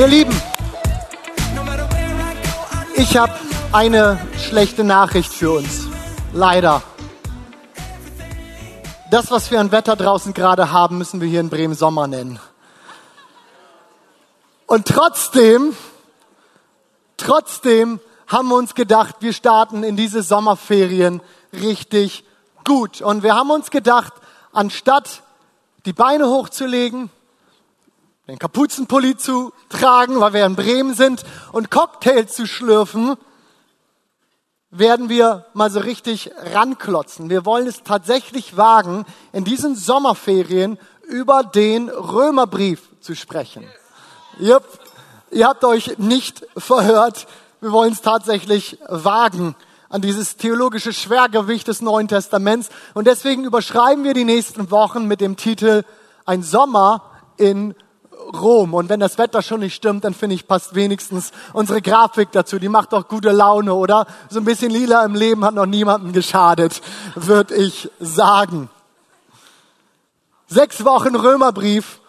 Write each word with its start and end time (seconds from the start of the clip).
Ihr 0.00 0.08
Lieben, 0.08 0.34
ich 2.96 3.18
habe 3.18 3.34
eine 3.70 4.18
schlechte 4.38 4.82
Nachricht 4.82 5.30
für 5.30 5.50
uns. 5.50 5.88
Leider. 6.32 6.82
Das, 9.10 9.30
was 9.30 9.50
wir 9.50 9.60
an 9.60 9.72
Wetter 9.72 9.96
draußen 9.96 10.32
gerade 10.32 10.72
haben, 10.72 10.96
müssen 10.96 11.20
wir 11.20 11.28
hier 11.28 11.40
in 11.40 11.50
Bremen 11.50 11.74
Sommer 11.74 12.06
nennen. 12.06 12.40
Und 14.64 14.86
trotzdem, 14.88 15.76
trotzdem 17.18 18.00
haben 18.26 18.48
wir 18.48 18.56
uns 18.56 18.74
gedacht, 18.74 19.16
wir 19.20 19.34
starten 19.34 19.82
in 19.82 19.96
diese 19.96 20.22
Sommerferien 20.22 21.20
richtig 21.52 22.24
gut. 22.64 23.02
Und 23.02 23.22
wir 23.22 23.34
haben 23.34 23.50
uns 23.50 23.70
gedacht, 23.70 24.14
anstatt 24.50 25.22
die 25.84 25.92
Beine 25.92 26.26
hochzulegen, 26.26 27.10
den 28.30 28.38
Kapuzenpulli 28.38 29.16
zu 29.16 29.52
tragen, 29.68 30.20
weil 30.20 30.32
wir 30.32 30.46
in 30.46 30.54
Bremen 30.54 30.94
sind, 30.94 31.24
und 31.50 31.68
Cocktail 31.68 32.26
zu 32.26 32.46
schlürfen, 32.46 33.16
werden 34.70 35.08
wir 35.08 35.46
mal 35.52 35.68
so 35.68 35.80
richtig 35.80 36.30
ranklotzen. 36.54 37.28
Wir 37.28 37.44
wollen 37.44 37.66
es 37.66 37.82
tatsächlich 37.82 38.56
wagen, 38.56 39.04
in 39.32 39.42
diesen 39.42 39.74
Sommerferien 39.74 40.78
über 41.02 41.42
den 41.42 41.88
Römerbrief 41.88 42.82
zu 43.00 43.16
sprechen. 43.16 43.64
Yep. 44.38 44.62
Ihr 45.32 45.48
habt 45.48 45.64
euch 45.64 45.98
nicht 45.98 46.46
verhört. 46.56 47.26
Wir 47.60 47.72
wollen 47.72 47.92
es 47.92 48.00
tatsächlich 48.00 48.78
wagen 48.86 49.56
an 49.88 50.02
dieses 50.02 50.36
theologische 50.36 50.92
Schwergewicht 50.92 51.66
des 51.66 51.82
Neuen 51.82 52.06
Testaments. 52.06 52.68
Und 52.94 53.08
deswegen 53.08 53.42
überschreiben 53.42 54.04
wir 54.04 54.14
die 54.14 54.24
nächsten 54.24 54.70
Wochen 54.70 55.06
mit 55.06 55.20
dem 55.20 55.34
Titel 55.36 55.82
Ein 56.26 56.44
Sommer 56.44 57.02
in 57.36 57.74
Rom. 58.32 58.74
Und 58.74 58.88
wenn 58.88 59.00
das 59.00 59.18
Wetter 59.18 59.42
schon 59.42 59.60
nicht 59.60 59.74
stimmt, 59.74 60.04
dann 60.04 60.14
finde 60.14 60.34
ich, 60.34 60.46
passt 60.46 60.74
wenigstens 60.74 61.32
unsere 61.52 61.82
Grafik 61.82 62.32
dazu. 62.32 62.58
Die 62.58 62.68
macht 62.68 62.92
doch 62.92 63.08
gute 63.08 63.32
Laune, 63.32 63.74
oder? 63.74 64.06
So 64.28 64.40
ein 64.40 64.44
bisschen 64.44 64.70
lila 64.70 65.04
im 65.04 65.14
Leben 65.14 65.44
hat 65.44 65.54
noch 65.54 65.66
niemandem 65.66 66.12
geschadet, 66.12 66.80
würde 67.14 67.54
ich 67.54 67.90
sagen. 67.98 68.70
Sechs 70.46 70.84
Wochen 70.84 71.14
Römerbrief 71.14 72.00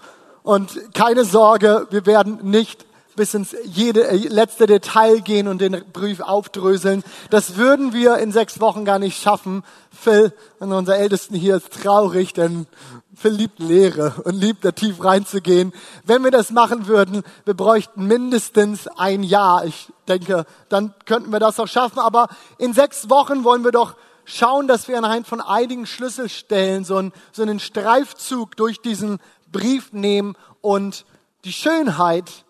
und 0.43 0.93
keine 0.93 1.25
Sorge, 1.25 1.87
wir 1.91 2.05
werden 2.05 2.39
nicht 2.41 2.85
bis 3.15 3.33
ins 3.33 3.55
jede, 3.63 4.07
äh, 4.07 4.17
letzte 4.17 4.67
Detail 4.67 5.19
gehen 5.19 5.47
und 5.47 5.61
den 5.61 5.83
Brief 5.91 6.19
aufdröseln. 6.21 7.03
Das 7.29 7.57
würden 7.57 7.93
wir 7.93 8.17
in 8.17 8.31
sechs 8.31 8.59
Wochen 8.59 8.85
gar 8.85 8.99
nicht 8.99 9.21
schaffen. 9.21 9.63
Phil, 9.91 10.33
unser 10.59 10.97
Ältesten 10.97 11.35
hier, 11.35 11.57
ist 11.57 11.71
traurig, 11.71 12.33
denn 12.33 12.67
Phil 13.15 13.33
liebt 13.33 13.59
Lehre 13.59 14.15
und 14.23 14.35
liebt 14.35 14.65
da 14.65 14.71
tief 14.71 15.03
reinzugehen. 15.03 15.73
Wenn 16.03 16.23
wir 16.23 16.31
das 16.31 16.51
machen 16.51 16.87
würden, 16.87 17.23
wir 17.45 17.53
bräuchten 17.53 18.05
mindestens 18.05 18.87
ein 18.87 19.23
Jahr. 19.23 19.65
Ich 19.65 19.91
denke, 20.07 20.45
dann 20.69 20.93
könnten 21.05 21.31
wir 21.31 21.39
das 21.39 21.59
auch 21.59 21.67
schaffen. 21.67 21.99
Aber 21.99 22.29
in 22.57 22.73
sechs 22.73 23.09
Wochen 23.09 23.43
wollen 23.43 23.63
wir 23.63 23.71
doch 23.71 23.95
schauen, 24.25 24.67
dass 24.67 24.87
wir 24.87 24.97
anhand 24.97 25.27
von 25.27 25.41
einigen 25.41 25.85
Schlüsselstellen 25.85 26.83
so 26.83 26.97
einen, 26.97 27.11
so 27.31 27.41
einen 27.41 27.59
Streifzug 27.59 28.55
durch 28.55 28.81
diesen 28.81 29.19
Brief 29.51 29.91
nehmen 29.93 30.35
und 30.61 31.05
die 31.43 31.53
Schönheit 31.53 32.45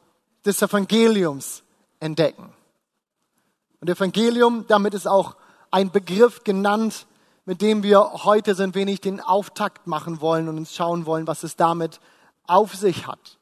des 0.46 0.62
Evangeliums 0.62 1.64
entdecken. 2.00 2.54
Und 3.80 3.90
Evangelium, 3.90 4.66
damit 4.68 4.94
ist 4.94 5.08
auch 5.08 5.36
ein 5.72 5.92
Begriff 5.92 6.44
genannt, 6.44 7.08
mit 7.46 7.62
dem 7.62 7.84
wir 7.84 8.24
heute 8.24 8.54
so 8.56 8.64
ein 8.64 8.76
wenig 8.76 9.02
den 9.02 9.20
Auftakt 9.20 9.88
machen 9.88 10.22
wollen 10.22 10.48
und 10.48 10.58
uns 10.58 10.76
schauen 10.76 11.06
wollen, 11.06 11.28
was 11.28 11.44
es 11.44 11.56
damit 11.56 12.00
auf 12.46 12.76
sich 12.76 13.08
hat. 13.08 13.40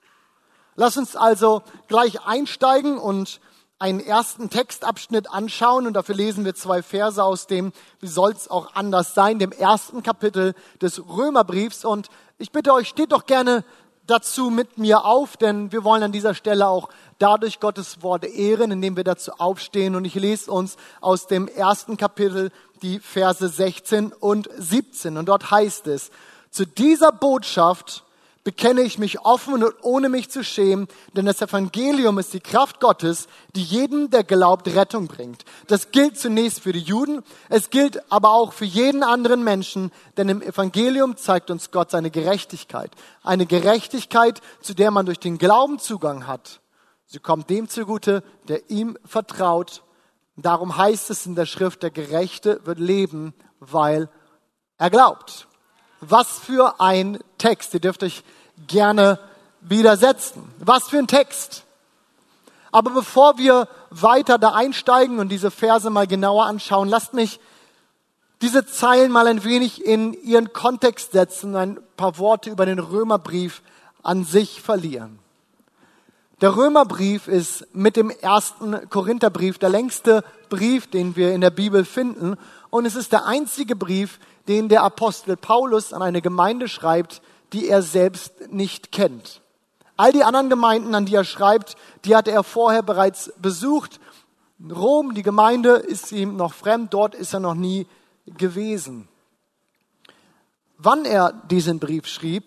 Lass 0.76 0.96
uns 0.96 1.16
also 1.16 1.62
gleich 1.88 2.26
einsteigen 2.26 2.98
und 2.98 3.42
einen 3.80 4.00
ersten 4.00 4.50
Textabschnitt 4.50 5.30
anschauen 5.30 5.88
und 5.88 5.94
dafür 5.94 6.16
lesen 6.16 6.44
wir 6.44 6.54
zwei 6.54 6.82
Verse 6.84 7.22
aus 7.24 7.48
dem, 7.48 7.72
wie 8.00 8.08
soll 8.08 8.32
es 8.32 8.50
auch 8.50 8.76
anders 8.76 9.14
sein, 9.14 9.40
dem 9.40 9.54
ersten 9.54 10.04
Kapitel 10.04 10.54
des 10.82 11.02
Römerbriefs. 11.08 11.86
Und 11.86 12.08
ich 12.38 12.52
bitte 12.52 12.74
euch, 12.74 12.90
steht 12.90 13.14
doch 13.14 13.26
gerne 13.26 13.64
dazu 14.10 14.50
mit 14.50 14.78
mir 14.78 15.06
auf, 15.06 15.38
denn 15.38 15.72
wir 15.72 15.84
wollen 15.84 16.04
an 16.04 16.12
dieser 16.12 16.34
Stelle 16.34 16.68
auch 16.68 16.90
dadurch 17.20 17.60
Gottes 17.60 18.02
Wort 18.02 18.26
ehren, 18.26 18.72
indem 18.72 18.96
wir 18.96 19.04
dazu 19.04 19.32
aufstehen. 19.34 19.96
Und 19.96 20.06
ich 20.06 20.16
lese 20.16 20.52
uns 20.52 20.78
aus 21.02 21.28
dem 21.28 21.48
ersten 21.48 21.98
Kapitel 21.98 22.52
die 22.82 23.00
Verse 23.00 23.48
16 23.48 24.14
und 24.14 24.50
17. 24.58 25.18
Und 25.18 25.28
dort 25.28 25.52
heißt 25.52 25.88
es, 25.88 26.12
zu 26.50 26.66
dieser 26.66 27.12
Botschaft 27.12 28.04
bekenne 28.50 28.82
ich 28.82 28.98
mich 28.98 29.20
offen 29.20 29.64
und 29.64 29.76
ohne 29.84 30.10
mich 30.10 30.32
zu 30.32 30.44
schämen, 30.44 30.88
denn 31.14 31.28
das 31.28 31.40
Evangelium 31.40 32.18
ist 32.18 32.34
die 32.34 32.40
Kraft 32.40 32.80
Gottes, 32.80 33.28
die 33.56 33.62
jedem, 33.62 34.10
der 34.10 34.24
glaubt, 34.24 34.68
Rettung 34.70 35.06
bringt. 35.06 35.46
Das 35.68 35.92
gilt 35.92 36.18
zunächst 36.18 36.62
für 36.62 36.74
die 36.74 36.80
Juden, 36.80 37.22
es 37.50 37.70
gilt 37.70 38.12
aber 38.12 38.32
auch 38.32 38.52
für 38.52 38.66
jeden 38.66 39.04
anderen 39.04 39.44
Menschen, 39.44 39.92
denn 40.18 40.30
im 40.30 40.42
Evangelium 40.42 41.16
zeigt 41.16 41.52
uns 41.52 41.70
Gott 41.70 41.92
seine 41.92 42.10
Gerechtigkeit. 42.10 42.90
Eine 43.22 43.46
Gerechtigkeit, 43.46 44.42
zu 44.62 44.74
der 44.74 44.90
man 44.90 45.06
durch 45.06 45.20
den 45.20 45.38
Glauben 45.38 45.78
Zugang 45.78 46.26
hat. 46.26 46.60
Sie 47.06 47.20
kommt 47.20 47.52
dem 47.52 47.70
zugute, 47.70 48.24
der 48.48 48.68
ihm 48.72 48.98
vertraut. 49.06 49.84
Darum 50.38 50.76
heißt 50.76 51.12
es 51.12 51.28
in 51.28 51.36
der 51.36 51.46
Schrift, 51.46 51.84
der 51.84 51.92
Gerechte 51.92 52.62
wird 52.66 52.80
leben, 52.80 53.36
weil 53.60 54.10
er 54.80 54.90
glaubt. 54.90 55.46
Was 56.02 56.40
für 56.40 56.80
ein 56.80 57.20
Text. 57.38 57.74
Ihr 57.74 57.82
dürft 57.82 58.04
euch 58.04 58.24
gerne 58.68 59.20
widersetzen. 59.62 60.44
Was 60.60 60.90
für 60.90 60.98
ein 60.98 61.08
Text. 61.08 61.64
Aber 62.72 62.92
bevor 62.92 63.38
wir 63.38 63.68
weiter 63.90 64.38
da 64.38 64.54
einsteigen 64.54 65.20
und 65.20 65.30
diese 65.30 65.52
Verse 65.52 65.90
mal 65.90 66.08
genauer 66.08 66.46
anschauen, 66.46 66.88
lasst 66.88 67.14
mich 67.14 67.40
diese 68.42 68.66
Zeilen 68.66 69.12
mal 69.12 69.28
ein 69.28 69.44
wenig 69.44 69.86
in 69.86 70.14
ihren 70.14 70.54
Kontext 70.54 71.12
setzen, 71.12 71.56
ein 71.56 71.80
paar 71.98 72.18
Worte 72.18 72.50
über 72.50 72.66
den 72.66 72.80
Römerbrief 72.80 73.62
an 74.02 74.24
sich 74.24 74.62
verlieren. 74.62 75.20
Der 76.42 76.56
Römerbrief 76.56 77.28
ist 77.28 77.68
mit 77.76 77.98
dem 77.98 78.10
ersten 78.10 78.90
Korintherbrief 78.90 79.58
der 79.58 79.70
längste 79.70 80.24
Brief, 80.48 80.88
den 80.88 81.18
wir 81.18 81.34
in 81.34 81.42
der 81.42 81.50
Bibel 81.50 81.84
finden. 81.84 82.38
Und 82.70 82.86
es 82.86 82.96
ist 82.96 83.12
der 83.12 83.26
einzige 83.26 83.76
Brief, 83.76 84.20
den 84.48 84.70
der 84.70 84.84
Apostel 84.84 85.36
Paulus 85.36 85.92
an 85.92 86.02
eine 86.02 86.22
Gemeinde 86.22 86.70
schreibt, 86.70 87.22
die 87.54 87.68
er 87.68 87.82
selbst 87.82 88.52
nicht 88.52 88.92
kennt. 88.92 89.42
All 89.98 90.12
die 90.12 90.24
anderen 90.24 90.50
Gemeinden, 90.50 90.96
an 90.96 91.06
die 91.06 91.16
er 91.16 91.26
schreibt, 91.26 91.76
die 92.06 92.16
hatte 92.16 92.32
er 92.32 92.44
vorher 92.44 92.84
bereits 92.84 93.34
besucht. 93.38 94.00
Rom, 94.70 95.14
die 95.14 95.24
Gemeinde, 95.24 95.72
ist 95.72 96.12
ihm 96.12 96.36
noch 96.36 96.54
fremd, 96.54 96.94
dort 96.94 97.16
ist 97.16 97.34
er 97.34 97.40
noch 97.40 97.56
nie 97.56 97.86
gewesen. 98.38 99.08
Wann 100.78 101.06
er 101.06 101.34
diesen 101.50 101.80
Brief 101.80 102.08
schrieb, 102.08 102.46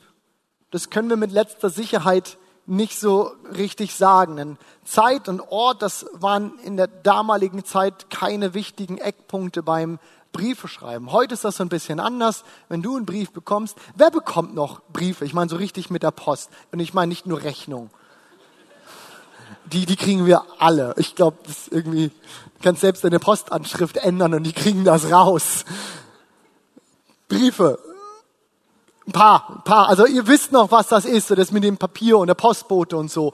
das 0.70 0.88
können 0.88 1.10
wir 1.10 1.18
mit 1.18 1.32
letzter 1.32 1.68
Sicherheit 1.68 2.38
nicht 2.66 2.98
so 2.98 3.32
richtig 3.56 3.94
sagen. 3.94 4.36
Denn 4.36 4.58
Zeit 4.84 5.28
und 5.28 5.40
Ort, 5.40 5.82
das 5.82 6.06
waren 6.12 6.58
in 6.60 6.76
der 6.76 6.86
damaligen 6.86 7.64
Zeit 7.64 8.08
keine 8.10 8.54
wichtigen 8.54 8.98
Eckpunkte 8.98 9.62
beim 9.62 9.98
Briefe 10.32 10.66
schreiben. 10.66 11.12
Heute 11.12 11.34
ist 11.34 11.44
das 11.44 11.56
so 11.56 11.64
ein 11.64 11.68
bisschen 11.68 12.00
anders. 12.00 12.44
Wenn 12.68 12.82
du 12.82 12.96
einen 12.96 13.06
Brief 13.06 13.30
bekommst, 13.30 13.76
wer 13.94 14.10
bekommt 14.10 14.54
noch 14.54 14.80
Briefe? 14.92 15.24
Ich 15.24 15.34
meine 15.34 15.50
so 15.50 15.56
richtig 15.56 15.90
mit 15.90 16.02
der 16.02 16.10
Post. 16.10 16.50
Und 16.72 16.80
ich 16.80 16.94
meine 16.94 17.10
nicht 17.10 17.26
nur 17.26 17.42
Rechnung. 17.42 17.90
Die, 19.66 19.86
die 19.86 19.96
kriegen 19.96 20.26
wir 20.26 20.42
alle. 20.58 20.94
Ich 20.96 21.14
glaube, 21.14 21.38
das 21.44 21.58
ist 21.58 21.72
irgendwie, 21.72 22.08
du 22.08 22.62
kannst 22.62 22.80
selbst 22.80 23.04
deine 23.04 23.18
Postanschrift 23.18 23.98
ändern 23.98 24.34
und 24.34 24.42
die 24.42 24.52
kriegen 24.52 24.84
das 24.84 25.10
raus. 25.10 25.64
Briefe. 27.28 27.78
Ein 29.06 29.12
paar, 29.12 29.46
ein 29.50 29.64
paar. 29.64 29.88
Also 29.88 30.06
ihr 30.06 30.26
wisst 30.26 30.52
noch, 30.52 30.70
was 30.70 30.88
das 30.88 31.04
ist, 31.04 31.30
das 31.30 31.52
mit 31.52 31.64
dem 31.64 31.76
Papier 31.76 32.18
und 32.18 32.28
der 32.28 32.34
Postbote 32.34 32.96
und 32.96 33.10
so. 33.10 33.32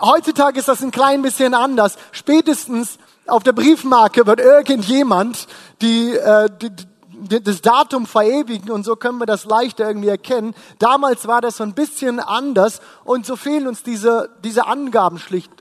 Heutzutage 0.00 0.58
ist 0.58 0.68
das 0.68 0.82
ein 0.82 0.90
klein 0.90 1.22
bisschen 1.22 1.54
anders. 1.54 1.96
Spätestens 2.12 2.98
auf 3.26 3.42
der 3.42 3.52
Briefmarke 3.52 4.26
wird 4.26 4.40
irgendjemand 4.40 5.46
die, 5.80 6.14
äh, 6.16 6.48
die, 6.60 6.70
die, 6.70 7.42
das 7.42 7.60
Datum 7.62 8.06
verewigen 8.06 8.70
und 8.70 8.84
so 8.84 8.96
können 8.96 9.18
wir 9.18 9.26
das 9.26 9.44
leichter 9.44 9.86
irgendwie 9.86 10.08
erkennen. 10.08 10.54
Damals 10.78 11.26
war 11.26 11.40
das 11.40 11.58
so 11.58 11.64
ein 11.64 11.74
bisschen 11.74 12.20
anders 12.20 12.80
und 13.04 13.26
so 13.26 13.36
fehlen 13.36 13.66
uns 13.66 13.82
diese, 13.82 14.30
diese 14.42 14.66
Angaben 14.66 15.18
schlicht 15.18 15.52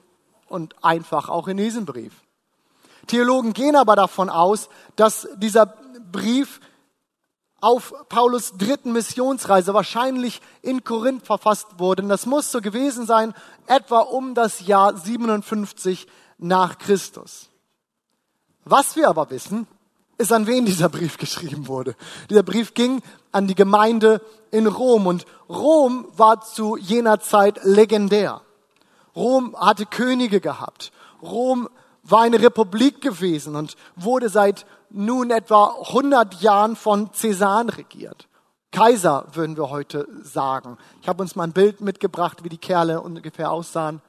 und 0.48 0.76
einfach 0.84 1.30
auch 1.30 1.48
in 1.48 1.58
diesem 1.58 1.86
Brief. 1.86 2.14
Theologen 3.08 3.54
gehen 3.54 3.76
aber 3.76 3.96
davon 3.96 4.30
aus, 4.30 4.70
dass 4.96 5.28
dieser 5.38 5.66
Brief 6.12 6.60
auf 7.60 7.94
Paulus 8.10 8.54
dritten 8.58 8.92
Missionsreise 8.92 9.74
wahrscheinlich 9.74 10.42
in 10.62 10.84
Korinth 10.84 11.26
verfasst 11.26 11.80
wurde. 11.80 12.04
Und 12.04 12.10
das 12.10 12.26
muss 12.26 12.52
so 12.52 12.60
gewesen 12.60 13.06
sein, 13.06 13.34
etwa 13.68 14.00
um 14.00 14.36
das 14.36 14.68
Jahr 14.68 14.98
57 14.98 16.08
nach 16.38 16.78
Christus. 16.78 17.50
Was 18.66 18.96
wir 18.96 19.10
aber 19.10 19.30
wissen, 19.30 19.68
ist, 20.18 20.32
an 20.32 20.48
wen 20.48 20.66
dieser 20.66 20.90
Brief 20.90 21.18
geschrieben 21.18 21.68
wurde. 21.68 21.96
Dieser 22.30 22.44
Brief 22.44 22.74
ging 22.74 23.02
an 23.32 23.48
die 23.48 23.56
Gemeinde 23.56 24.22
in 24.52 24.68
Rom 24.68 25.08
und 25.08 25.26
Rom 25.50 26.08
war 26.16 26.42
zu 26.42 26.78
jener 26.78 27.20
Zeit 27.20 27.60
legendär. 27.64 28.42
Rom 29.16 29.56
hatte 29.60 29.86
Könige 29.86 30.40
gehabt. 30.40 30.92
Rom 31.22 31.68
war 32.04 32.22
eine 32.22 32.42
Republik 32.42 33.02
gewesen 33.02 33.56
und 33.56 33.76
wurde 33.96 34.30
seit 34.30 34.66
nun 34.90 35.32
etwa 35.32 35.76
100 35.88 36.42
Jahren 36.42 36.76
von 36.76 37.12
Cäsaren 37.14 37.70
regiert. 37.70 38.28
Kaiser 38.72 39.26
würden 39.34 39.56
wir 39.56 39.70
heute 39.70 40.08
sagen. 40.24 40.78
Ich 41.02 41.08
habe 41.08 41.22
uns 41.22 41.36
mal 41.36 41.46
ein 41.46 41.54
Bild 41.54 41.82
mitgebracht, 41.82 42.44
wie 42.44 42.50
die 42.50 42.58
Kerle 42.58 43.02
ungefähr 43.02 43.52
aussahen. 43.52 44.02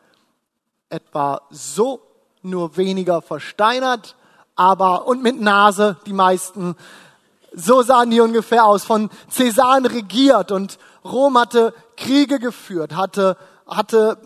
Etwa 0.89 1.43
so, 1.51 2.01
nur 2.43 2.77
weniger 2.77 3.23
versteinert, 3.23 4.17
aber 4.57 5.07
und 5.07 5.23
mit 5.23 5.41
Nase 5.41 5.97
die 6.07 6.13
meisten. 6.13 6.77
So 7.53 7.83
sahen 7.83 8.11
die 8.11 8.21
ungefähr 8.21 8.65
aus, 8.65 8.85
von 8.85 9.11
Cäsaren 9.31 9.87
regiert 9.87 10.51
und 10.51 10.79
Rom 11.05 11.39
hatte 11.39 11.75
Kriege 11.97 12.39
geführt, 12.39 12.97
hatte, 12.97 13.37
hatte, 13.67 14.19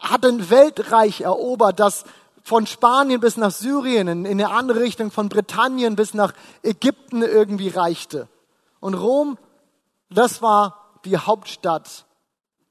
hatte 0.00 0.28
ein 0.28 0.50
Weltreich 0.50 1.22
erobert, 1.22 1.80
das 1.80 2.04
von 2.42 2.66
Spanien 2.66 3.20
bis 3.20 3.36
nach 3.36 3.50
Syrien, 3.50 4.08
in, 4.08 4.24
in 4.24 4.40
eine 4.40 4.50
andere 4.50 4.80
Richtung, 4.80 5.10
von 5.10 5.28
Britannien 5.28 5.96
bis 5.96 6.14
nach 6.14 6.32
Ägypten 6.62 7.22
irgendwie 7.22 7.68
reichte. 7.68 8.28
Und 8.80 8.94
Rom, 8.94 9.38
das 10.10 10.42
war 10.42 11.00
die 11.04 11.18
Hauptstadt 11.18 12.06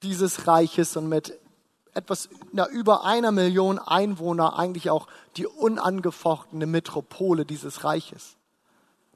dieses 0.04 0.48
Reiches 0.48 0.98
und 0.98 1.10
mit 1.10 1.40
etwas 1.98 2.30
na, 2.54 2.68
über 2.70 3.04
einer 3.04 3.32
Million 3.32 3.80
Einwohner 3.80 4.58
eigentlich 4.58 4.90
auch 4.90 5.08
die 5.36 5.48
unangefochtene 5.48 6.68
Metropole 6.68 7.44
dieses 7.46 7.84
Reiches. 7.84 8.38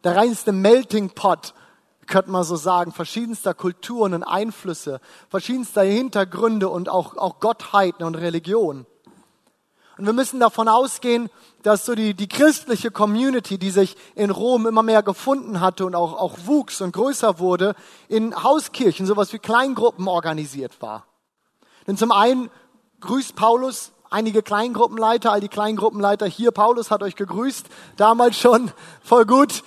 Der 0.03 0.15
reinste 0.15 0.51
Melting 0.51 1.11
Pot, 1.11 1.53
könnte 2.07 2.31
man 2.31 2.43
so 2.43 2.55
sagen, 2.55 2.91
verschiedenster 2.91 3.53
Kulturen 3.53 4.15
und 4.15 4.23
Einflüsse, 4.23 4.99
verschiedenster 5.29 5.83
Hintergründe 5.83 6.67
und 6.67 6.89
auch, 6.89 7.15
auch 7.15 7.39
Gottheiten 7.39 8.03
und 8.03 8.15
Religionen. 8.15 8.85
Und 9.97 10.07
wir 10.07 10.13
müssen 10.13 10.39
davon 10.39 10.67
ausgehen, 10.67 11.29
dass 11.61 11.85
so 11.85 11.93
die, 11.93 12.15
die 12.15 12.27
christliche 12.27 12.89
Community, 12.89 13.59
die 13.59 13.69
sich 13.69 13.95
in 14.15 14.31
Rom 14.31 14.65
immer 14.65 14.81
mehr 14.81 15.03
gefunden 15.03 15.61
hatte 15.61 15.85
und 15.85 15.93
auch, 15.93 16.13
auch 16.13 16.37
wuchs 16.45 16.81
und 16.81 16.93
größer 16.93 17.37
wurde, 17.37 17.75
in 18.07 18.35
Hauskirchen, 18.43 19.05
sowas 19.05 19.31
wie 19.31 19.39
Kleingruppen 19.39 20.07
organisiert 20.07 20.81
war. 20.81 21.05
Denn 21.87 21.97
zum 21.97 22.11
einen 22.11 22.49
grüßt 23.01 23.35
Paulus 23.35 23.91
einige 24.11 24.43
Kleingruppenleiter, 24.43 25.31
all 25.31 25.41
die 25.41 25.47
Kleingruppenleiter 25.47 26.27
hier. 26.27 26.51
Paulus 26.51 26.91
hat 26.91 27.01
euch 27.01 27.15
gegrüßt, 27.15 27.65
damals 27.97 28.37
schon, 28.37 28.71
voll 29.03 29.25
gut. 29.25 29.63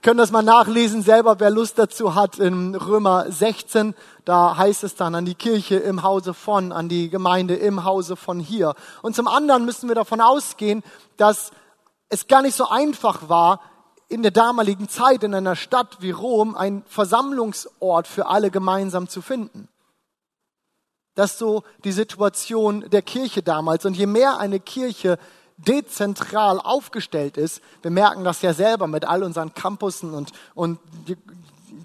Können 0.00 0.18
das 0.18 0.30
mal 0.30 0.42
nachlesen 0.42 1.02
selber, 1.02 1.40
wer 1.40 1.50
Lust 1.50 1.76
dazu 1.76 2.14
hat, 2.14 2.38
in 2.38 2.76
Römer 2.76 3.32
16. 3.32 3.94
Da 4.24 4.56
heißt 4.56 4.84
es 4.84 4.94
dann 4.94 5.16
an 5.16 5.24
die 5.24 5.34
Kirche 5.34 5.74
im 5.76 6.04
Hause 6.04 6.34
von, 6.34 6.70
an 6.70 6.88
die 6.88 7.10
Gemeinde 7.10 7.56
im 7.56 7.82
Hause 7.84 8.14
von 8.14 8.38
hier. 8.38 8.74
Und 9.02 9.16
zum 9.16 9.26
anderen 9.26 9.64
müssen 9.64 9.88
wir 9.88 9.96
davon 9.96 10.20
ausgehen, 10.20 10.84
dass 11.16 11.50
es 12.10 12.28
gar 12.28 12.42
nicht 12.42 12.54
so 12.54 12.68
einfach 12.68 13.28
war, 13.28 13.60
in 14.08 14.22
der 14.22 14.30
damaligen 14.30 14.88
Zeit 14.88 15.24
in 15.24 15.34
einer 15.34 15.56
Stadt 15.56 15.98
wie 16.00 16.12
Rom 16.12 16.54
einen 16.56 16.84
Versammlungsort 16.86 18.06
für 18.06 18.26
alle 18.26 18.50
gemeinsam 18.50 19.08
zu 19.08 19.20
finden. 19.20 19.68
Das 21.18 21.36
so 21.36 21.64
die 21.82 21.90
Situation 21.90 22.88
der 22.90 23.02
Kirche 23.02 23.42
damals. 23.42 23.84
Und 23.84 23.96
je 23.96 24.06
mehr 24.06 24.38
eine 24.38 24.60
Kirche 24.60 25.18
dezentral 25.56 26.60
aufgestellt 26.60 27.36
ist, 27.36 27.60
wir 27.82 27.90
merken 27.90 28.22
das 28.22 28.40
ja 28.40 28.54
selber 28.54 28.86
mit 28.86 29.04
all 29.04 29.24
unseren 29.24 29.52
Campussen 29.52 30.14
und, 30.14 30.30
und 30.54 30.78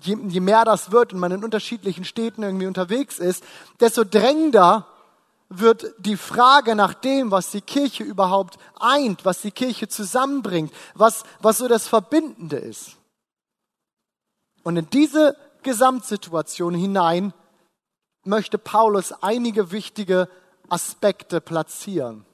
je, 0.03 0.17
je 0.27 0.39
mehr 0.39 0.65
das 0.65 0.91
wird 0.91 1.13
und 1.13 1.19
man 1.19 1.31
in 1.31 1.43
unterschiedlichen 1.43 2.05
Städten 2.05 2.43
irgendwie 2.43 2.67
unterwegs 2.67 3.17
ist, 3.17 3.43
desto 3.79 4.03
drängender 4.03 4.85
wird 5.49 5.95
die 5.97 6.17
Frage 6.17 6.75
nach 6.75 6.93
dem, 6.93 7.31
was 7.31 7.49
die 7.49 7.61
Kirche 7.61 8.03
überhaupt 8.03 8.59
eint, 8.79 9.25
was 9.25 9.41
die 9.41 9.49
Kirche 9.49 9.87
zusammenbringt, 9.87 10.71
was, 10.93 11.23
was 11.41 11.57
so 11.57 11.67
das 11.67 11.87
Verbindende 11.87 12.57
ist. 12.57 12.97
Und 14.61 14.77
in 14.77 14.87
diese 14.91 15.35
Gesamtsituation 15.63 16.75
hinein 16.75 17.33
möchte 18.23 18.57
Paulus 18.57 19.11
einige 19.21 19.71
wichtige 19.71 20.29
Aspekte 20.69 21.41
platzieren. 21.41 22.25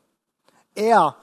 Er 0.76 1.16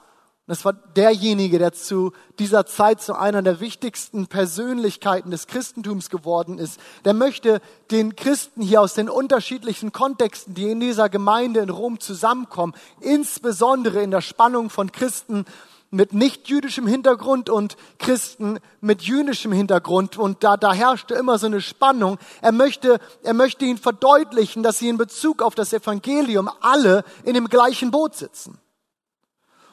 das 0.47 0.63
war 0.63 0.71
derjenige, 0.71 1.59
der 1.59 1.73
zu 1.73 2.13
dieser 2.39 2.65
Zeit 2.65 3.01
zu 3.01 3.15
einer 3.15 3.41
der 3.41 3.59
wichtigsten 3.59 4.27
Persönlichkeiten 4.27 5.29
des 5.29 5.47
Christentums 5.47 6.09
geworden 6.09 6.57
ist. 6.57 6.79
Der 7.03 7.13
möchte 7.13 7.59
den 7.91 8.15
Christen 8.15 8.61
hier 8.61 8.79
aus 8.79 8.93
den 8.93 9.09
unterschiedlichen 9.09 9.91
Kontexten, 9.91 10.53
die 10.53 10.71
in 10.71 10.79
dieser 10.79 11.09
Gemeinde 11.09 11.59
in 11.59 11.69
Rom 11.69 11.99
zusammenkommen, 11.99 12.73
insbesondere 13.01 14.01
in 14.01 14.09
der 14.09 14.21
Spannung 14.21 14.69
von 14.69 14.93
Christen 14.93 15.43
mit 15.89 16.13
nicht-jüdischem 16.13 16.85
Hintergrund 16.85 17.49
und 17.49 17.77
Christen 17.97 18.59
mit 18.81 19.03
jüdischem 19.03 19.51
Hintergrund. 19.51 20.17
Und 20.17 20.43
da, 20.43 20.57
da 20.57 20.73
herrschte 20.73 21.13
immer 21.15 21.37
so 21.37 21.47
eine 21.47 21.61
Spannung. 21.61 22.17
Er 22.41 22.51
möchte, 22.51 22.99
er 23.23 23.33
möchte 23.33 23.65
ihnen 23.65 23.77
verdeutlichen, 23.77 24.63
dass 24.63 24.79
sie 24.79 24.89
in 24.89 24.97
Bezug 24.97 25.41
auf 25.41 25.55
das 25.55 25.73
Evangelium 25.73 26.49
alle 26.61 27.03
in 27.23 27.33
dem 27.33 27.47
gleichen 27.47 27.91
Boot 27.91 28.15
sitzen. 28.15 28.59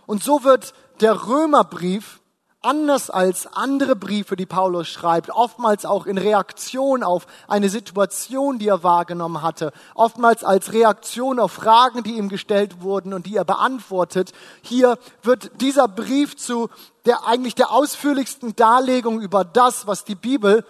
Und 0.06 0.22
so 0.22 0.44
wird 0.44 0.74
der 1.00 1.26
Römerbrief 1.26 2.20
anders 2.64 3.10
als 3.10 3.46
andere 3.46 3.96
Briefe, 3.96 4.36
die 4.36 4.46
Paulus 4.46 4.88
schreibt, 4.88 5.30
oftmals 5.30 5.84
auch 5.84 6.06
in 6.06 6.18
Reaktion 6.18 7.02
auf 7.02 7.26
eine 7.46 7.68
Situation, 7.68 8.58
die 8.58 8.68
er 8.68 8.82
wahrgenommen 8.82 9.42
hatte, 9.42 9.72
oftmals 9.94 10.44
als 10.44 10.72
Reaktion 10.72 11.38
auf 11.38 11.52
Fragen, 11.52 12.02
die 12.02 12.16
ihm 12.16 12.28
gestellt 12.28 12.82
wurden 12.82 13.12
und 13.12 13.26
die 13.26 13.36
er 13.36 13.44
beantwortet. 13.44 14.32
Hier 14.62 14.98
wird 15.22 15.60
dieser 15.60 15.88
Brief 15.88 16.36
zu 16.36 16.68
der 17.04 17.26
eigentlich 17.26 17.54
der 17.54 17.70
ausführlichsten 17.70 18.56
Darlegung 18.56 19.20
über 19.20 19.44
das, 19.44 19.86
was 19.86 20.04
die 20.04 20.14
Bibel 20.14 20.64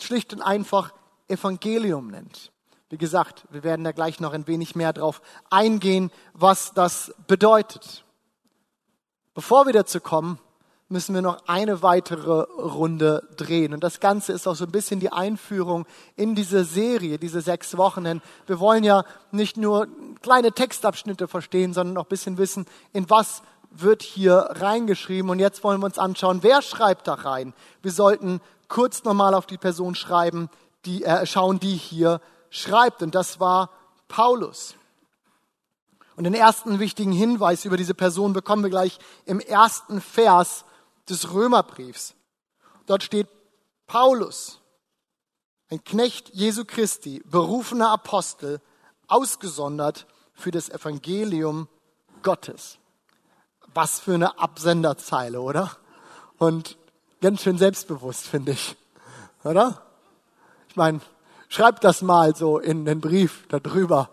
schlicht 0.00 0.32
und 0.32 0.42
einfach 0.42 0.92
Evangelium 1.28 2.08
nennt. 2.08 2.50
Wie 2.90 2.98
gesagt, 2.98 3.44
wir 3.50 3.62
werden 3.62 3.84
da 3.84 3.92
gleich 3.92 4.18
noch 4.18 4.32
ein 4.32 4.46
wenig 4.46 4.74
mehr 4.74 4.92
drauf 4.92 5.20
eingehen, 5.50 6.10
was 6.32 6.72
das 6.72 7.14
bedeutet. 7.26 8.04
Bevor 9.34 9.66
wir 9.66 9.72
dazu 9.72 10.00
kommen, 10.00 10.38
müssen 10.88 11.14
wir 11.14 11.22
noch 11.22 11.46
eine 11.46 11.82
weitere 11.82 12.40
Runde 12.42 13.28
drehen. 13.36 13.74
Und 13.74 13.84
das 13.84 14.00
Ganze 14.00 14.32
ist 14.32 14.46
auch 14.46 14.54
so 14.54 14.64
ein 14.64 14.70
bisschen 14.70 15.00
die 15.00 15.12
Einführung 15.12 15.86
in 16.16 16.34
diese 16.34 16.64
Serie, 16.64 17.18
diese 17.18 17.42
sechs 17.42 17.76
Wochen. 17.76 18.04
Denn 18.04 18.22
wir 18.46 18.58
wollen 18.58 18.84
ja 18.84 19.04
nicht 19.30 19.58
nur 19.58 19.88
kleine 20.22 20.52
Textabschnitte 20.52 21.28
verstehen, 21.28 21.74
sondern 21.74 21.98
auch 21.98 22.06
ein 22.06 22.08
bisschen 22.08 22.38
wissen, 22.38 22.66
in 22.92 23.08
was 23.10 23.42
wird 23.70 24.02
hier 24.02 24.48
reingeschrieben. 24.52 25.30
Und 25.30 25.40
jetzt 25.40 25.62
wollen 25.62 25.80
wir 25.80 25.86
uns 25.86 25.98
anschauen, 25.98 26.42
wer 26.42 26.62
schreibt 26.62 27.06
da 27.06 27.14
rein. 27.14 27.52
Wir 27.82 27.92
sollten 27.92 28.40
kurz 28.68 29.04
nochmal 29.04 29.34
auf 29.34 29.46
die 29.46 29.58
Person 29.58 29.94
schreiben, 29.94 30.48
die, 30.86 31.04
äh, 31.04 31.26
schauen, 31.26 31.60
die 31.60 31.76
hier 31.76 32.20
schreibt. 32.48 33.02
Und 33.02 33.14
das 33.14 33.40
war 33.40 33.70
Paulus. 34.08 34.74
Und 36.16 36.24
den 36.24 36.34
ersten 36.34 36.78
wichtigen 36.78 37.12
Hinweis 37.12 37.66
über 37.66 37.76
diese 37.76 37.94
Person 37.94 38.32
bekommen 38.32 38.62
wir 38.62 38.70
gleich 38.70 38.98
im 39.26 39.38
ersten 39.38 40.00
Vers 40.00 40.64
des 41.10 41.32
Römerbriefs. 41.32 42.14
Dort 42.86 43.02
steht 43.02 43.28
Paulus, 43.86 44.60
ein 45.70 45.82
Knecht 45.84 46.30
Jesu 46.34 46.64
Christi, 46.64 47.22
berufener 47.26 47.90
Apostel, 47.90 48.60
ausgesondert 49.06 50.06
für 50.32 50.50
das 50.50 50.68
Evangelium 50.68 51.68
Gottes. 52.22 52.78
Was 53.74 54.00
für 54.00 54.14
eine 54.14 54.38
Absenderzeile, 54.38 55.40
oder? 55.40 55.76
Und 56.38 56.76
ganz 57.20 57.42
schön 57.42 57.58
selbstbewusst, 57.58 58.26
finde 58.26 58.52
ich. 58.52 58.76
Oder? 59.44 59.82
Ich 60.68 60.76
meine, 60.76 61.00
schreibt 61.48 61.84
das 61.84 62.02
mal 62.02 62.34
so 62.36 62.58
in 62.58 62.84
den 62.84 63.00
Brief 63.00 63.46
darüber. 63.48 64.10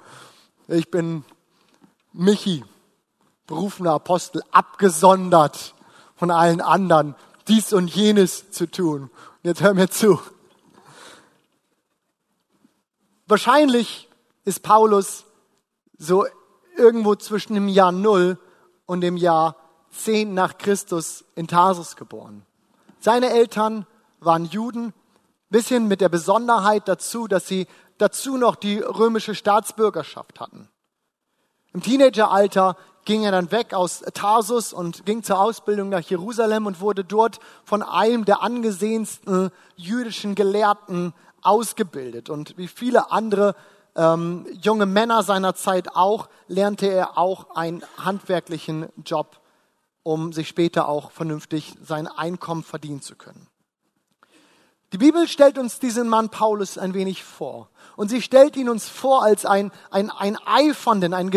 Ich 0.67 0.89
bin 0.89 1.23
Michi, 2.11 2.63
berufener 3.47 3.93
Apostel, 3.93 4.41
abgesondert 4.51 5.74
von 6.15 6.31
allen 6.31 6.61
anderen, 6.61 7.15
dies 7.47 7.73
und 7.73 7.87
jenes 7.93 8.51
zu 8.51 8.69
tun. 8.69 9.03
Und 9.03 9.11
jetzt 9.43 9.61
hör 9.61 9.73
mir 9.73 9.89
zu. 9.89 10.19
Wahrscheinlich 13.27 14.07
ist 14.43 14.61
Paulus 14.61 15.25
so 15.97 16.25
irgendwo 16.77 17.15
zwischen 17.15 17.55
dem 17.55 17.67
Jahr 17.67 17.91
Null 17.91 18.37
und 18.85 19.01
dem 19.01 19.17
Jahr 19.17 19.55
10 19.91 20.33
nach 20.33 20.57
Christus 20.57 21.23
in 21.35 21.47
Tarsus 21.47 21.95
geboren. 21.95 22.45
Seine 22.99 23.29
Eltern 23.29 23.87
waren 24.19 24.45
Juden, 24.45 24.93
bisschen 25.49 25.87
mit 25.87 26.01
der 26.01 26.09
Besonderheit 26.09 26.87
dazu, 26.87 27.27
dass 27.27 27.47
sie 27.47 27.67
dazu 27.97 28.37
noch 28.37 28.55
die 28.55 28.79
römische 28.79 29.35
Staatsbürgerschaft 29.35 30.39
hatten. 30.39 30.69
Im 31.73 31.81
Teenageralter 31.81 32.77
ging 33.05 33.23
er 33.23 33.31
dann 33.31 33.51
weg 33.51 33.73
aus 33.73 34.03
Tarsus 34.13 34.73
und 34.73 35.05
ging 35.05 35.23
zur 35.23 35.39
Ausbildung 35.39 35.89
nach 35.89 36.01
Jerusalem 36.01 36.65
und 36.65 36.81
wurde 36.81 37.03
dort 37.03 37.39
von 37.63 37.83
einem 37.83 38.25
der 38.25 38.41
angesehensten 38.41 39.51
jüdischen 39.75 40.35
Gelehrten 40.35 41.13
ausgebildet. 41.41 42.29
Und 42.29 42.57
wie 42.57 42.67
viele 42.67 43.11
andere 43.11 43.55
ähm, 43.95 44.45
junge 44.61 44.85
Männer 44.87 45.23
seiner 45.23 45.55
Zeit 45.55 45.95
auch, 45.95 46.27
lernte 46.47 46.87
er 46.87 47.17
auch 47.17 47.55
einen 47.55 47.83
handwerklichen 47.97 48.89
Job, 49.05 49.39
um 50.03 50.33
sich 50.33 50.47
später 50.47 50.87
auch 50.89 51.11
vernünftig 51.11 51.75
sein 51.81 52.07
Einkommen 52.07 52.63
verdienen 52.63 53.01
zu 53.01 53.15
können. 53.15 53.47
Die 54.93 54.97
Bibel 54.97 55.27
stellt 55.27 55.57
uns 55.57 55.79
diesen 55.79 56.07
Mann 56.07 56.29
Paulus 56.29 56.77
ein 56.77 56.93
wenig 56.93 57.23
vor. 57.23 57.69
Und 57.95 58.09
sie 58.09 58.21
stellt 58.21 58.55
ihn 58.55 58.69
uns 58.69 58.87
vor 58.87 59.23
als 59.23 59.45
ein, 59.45 59.71
ein, 59.91 60.09
ein 60.09 60.37
eifernden, 60.45 61.13
ein 61.13 61.31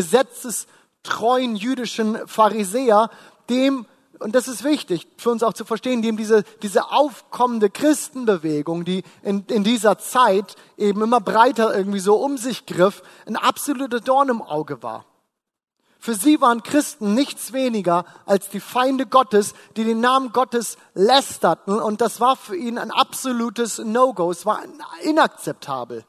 gesetzestreuen 1.08 1.56
jüdischen 1.56 2.18
Pharisäer, 2.26 3.10
dem 3.48 3.86
und 4.20 4.34
das 4.34 4.48
ist 4.48 4.64
wichtig 4.64 5.06
für 5.16 5.30
uns 5.30 5.44
auch 5.44 5.52
zu 5.52 5.64
verstehen, 5.64 6.02
eben 6.02 6.16
diese, 6.16 6.42
diese 6.62 6.90
aufkommende 6.90 7.70
Christenbewegung, 7.70 8.84
die 8.84 9.04
in, 9.22 9.44
in 9.46 9.62
dieser 9.62 9.96
Zeit 9.98 10.56
eben 10.76 11.02
immer 11.02 11.20
breiter 11.20 11.72
irgendwie 11.72 12.00
so 12.00 12.16
um 12.16 12.36
sich 12.36 12.66
griff, 12.66 13.04
ein 13.26 13.36
absoluter 13.36 14.00
Dorn 14.00 14.28
im 14.28 14.42
Auge 14.42 14.82
war. 14.82 15.04
Für 16.00 16.14
sie 16.14 16.40
waren 16.40 16.64
Christen 16.64 17.14
nichts 17.14 17.52
weniger 17.52 18.04
als 18.26 18.48
die 18.48 18.58
Feinde 18.58 19.06
Gottes, 19.06 19.54
die 19.76 19.84
den 19.84 20.00
Namen 20.00 20.32
Gottes 20.32 20.78
lästerten 20.94 21.78
und 21.78 22.00
das 22.00 22.20
war 22.20 22.34
für 22.34 22.56
ihn 22.56 22.76
ein 22.76 22.90
absolutes 22.90 23.78
No-Go, 23.78 24.32
es 24.32 24.44
war 24.44 24.60
inakzeptabel. 25.04 26.04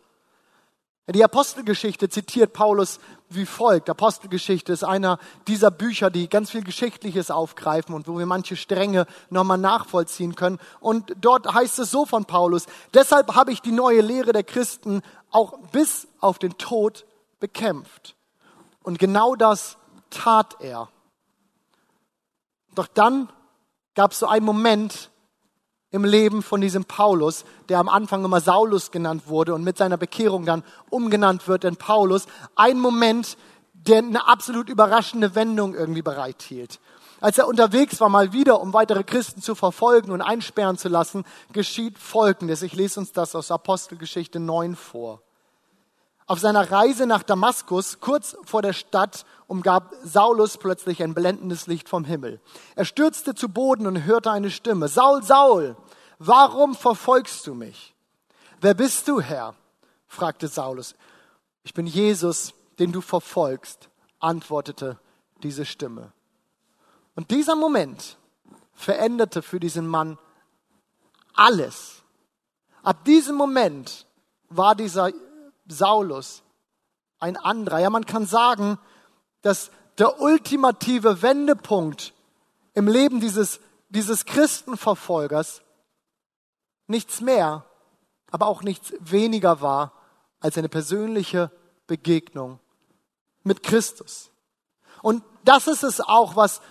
Die 1.14 1.24
Apostelgeschichte 1.24 2.10
zitiert 2.10 2.54
Paulus 2.54 3.00
wie 3.30 3.46
folgt. 3.46 3.90
Apostelgeschichte 3.90 4.74
ist 4.74 4.84
einer 4.84 5.20
dieser 5.48 5.72
Bücher, 5.72 6.10
die 6.10 6.30
ganz 6.30 6.52
viel 6.52 6.64
Geschichtliches 6.64 7.32
aufgreifen 7.32 7.94
und 7.94 8.08
wo 8.08 8.18
wir 8.18 8.26
manche 8.26 8.56
Stränge 8.56 9.06
nochmal 9.30 9.58
nachvollziehen 9.58 10.36
können. 10.36 10.60
Und 10.80 11.16
dort 11.22 11.54
heißt 11.54 11.80
es 11.80 11.92
so 11.92 12.06
von 12.06 12.26
Paulus, 12.26 12.66
deshalb 12.94 13.36
habe 13.36 13.52
ich 13.52 13.62
die 13.62 13.72
neue 13.72 14.02
Lehre 14.02 14.34
der 14.34 14.44
Christen 14.44 15.02
auch 15.32 15.58
bis 15.72 16.08
auf 16.20 16.40
den 16.40 16.58
Tod 16.58 17.06
bekämpft. 17.40 18.16
Und 18.84 19.00
genau 19.00 19.36
das 19.36 19.78
tat 20.10 20.58
er. 20.60 20.90
Doch 22.76 22.88
dann 22.88 23.30
gab 23.94 24.12
es 24.12 24.20
so 24.20 24.28
einen 24.28 24.46
Moment, 24.46 25.12
im 25.92 26.04
Leben 26.04 26.44
von 26.44 26.62
diesem 26.62 26.86
Paulus, 26.86 27.46
der 27.68 27.80
am 27.80 27.90
Anfang 27.90 28.24
immer 28.24 28.42
Saulus 28.42 28.92
genannt 28.92 29.24
wurde 29.28 29.54
und 29.54 29.64
mit 29.64 29.78
seiner 29.78 29.98
Bekehrung 29.98 30.46
dann 30.46 30.64
umgenannt 30.90 31.48
wird 31.48 31.64
in 31.64 31.78
Paulus, 31.78 32.28
ein 32.56 32.80
Moment, 32.80 33.38
der 33.74 34.00
eine 34.00 34.28
absolut 34.28 34.70
überraschende 34.70 35.36
Wendung 35.36 35.74
irgendwie 35.74 36.02
bereithielt. 36.02 36.80
Als 37.22 37.38
er 37.38 37.48
unterwegs 37.48 38.00
war, 38.00 38.10
mal 38.10 38.32
wieder, 38.32 38.62
um 38.62 38.74
weitere 38.74 39.04
Christen 39.04 39.42
zu 39.42 39.56
verfolgen 39.56 40.12
und 40.12 40.22
einsperren 40.22 40.78
zu 40.78 40.88
lassen, 40.88 41.26
geschieht 41.52 41.98
Folgendes. 41.98 42.62
Ich 42.62 42.74
lese 42.74 43.00
uns 43.00 43.12
das 43.12 43.36
aus 43.36 43.52
Apostelgeschichte 43.52 44.40
9 44.40 44.76
vor. 44.76 45.22
Auf 46.30 46.38
seiner 46.38 46.72
Reise 46.72 47.08
nach 47.08 47.24
Damaskus, 47.24 48.00
kurz 48.02 48.38
vor 48.44 48.62
der 48.62 48.74
Stadt, 48.74 49.26
umgab 49.48 49.96
Saulus 50.04 50.60
plötzlich 50.60 51.02
ein 51.02 51.16
blendendes 51.16 51.66
Licht 51.66 51.90
vom 51.90 52.06
Himmel. 52.06 52.40
Er 52.76 52.86
stürzte 52.86 53.34
zu 53.34 53.50
Boden 53.50 53.88
und 53.88 54.06
hörte 54.06 54.30
eine 54.30 54.52
Stimme. 54.52 54.90
Saul, 54.90 55.24
Saul, 55.24 55.76
warum 56.20 56.76
verfolgst 56.76 57.48
du 57.48 57.56
mich? 57.56 57.96
Wer 58.62 58.76
bist 58.76 59.08
du, 59.08 59.20
Herr? 59.20 59.56
fragte 60.06 60.48
Saulus. 60.48 60.94
Ich 61.64 61.74
bin 61.74 61.88
Jesus, 61.88 62.54
den 62.78 62.92
du 62.92 63.02
verfolgst, 63.02 63.90
antwortete 64.20 65.00
diese 65.42 65.66
Stimme. 65.66 66.12
Und 67.16 67.32
dieser 67.32 67.56
Moment 67.56 68.20
veränderte 68.76 69.42
für 69.42 69.60
diesen 69.60 69.88
Mann 69.88 70.20
alles. 71.34 72.04
Ab 72.84 73.04
diesem 73.06 73.36
Moment 73.36 74.06
war 74.50 74.76
dieser 74.76 75.12
Saulus 75.72 76.44
ein 77.20 77.38
anderer. 77.38 77.80
Ja, 77.80 77.90
man 77.90 78.06
kann 78.06 78.26
sagen, 78.26 78.78
dass 79.42 79.72
der 79.98 80.22
ultimative 80.22 81.22
Wendepunkt 81.22 82.14
im 82.74 82.88
Leben 82.88 83.20
dieses, 83.20 83.60
dieses 83.90 84.26
Christenverfolgers 84.26 85.62
nichts 86.88 87.22
mehr, 87.22 87.66
aber 88.32 88.48
auch 88.48 88.64
nichts 88.64 88.94
weniger 89.00 89.62
war 89.62 89.94
als 90.40 90.58
eine 90.58 90.70
persönliche 90.70 91.52
Begegnung 91.88 92.60
mit 93.44 93.64
Christus. 93.64 94.32
Und 95.02 95.24
das 95.44 95.68
ist 95.68 95.84
es 95.84 96.02
auch, 96.02 96.36
was 96.36 96.62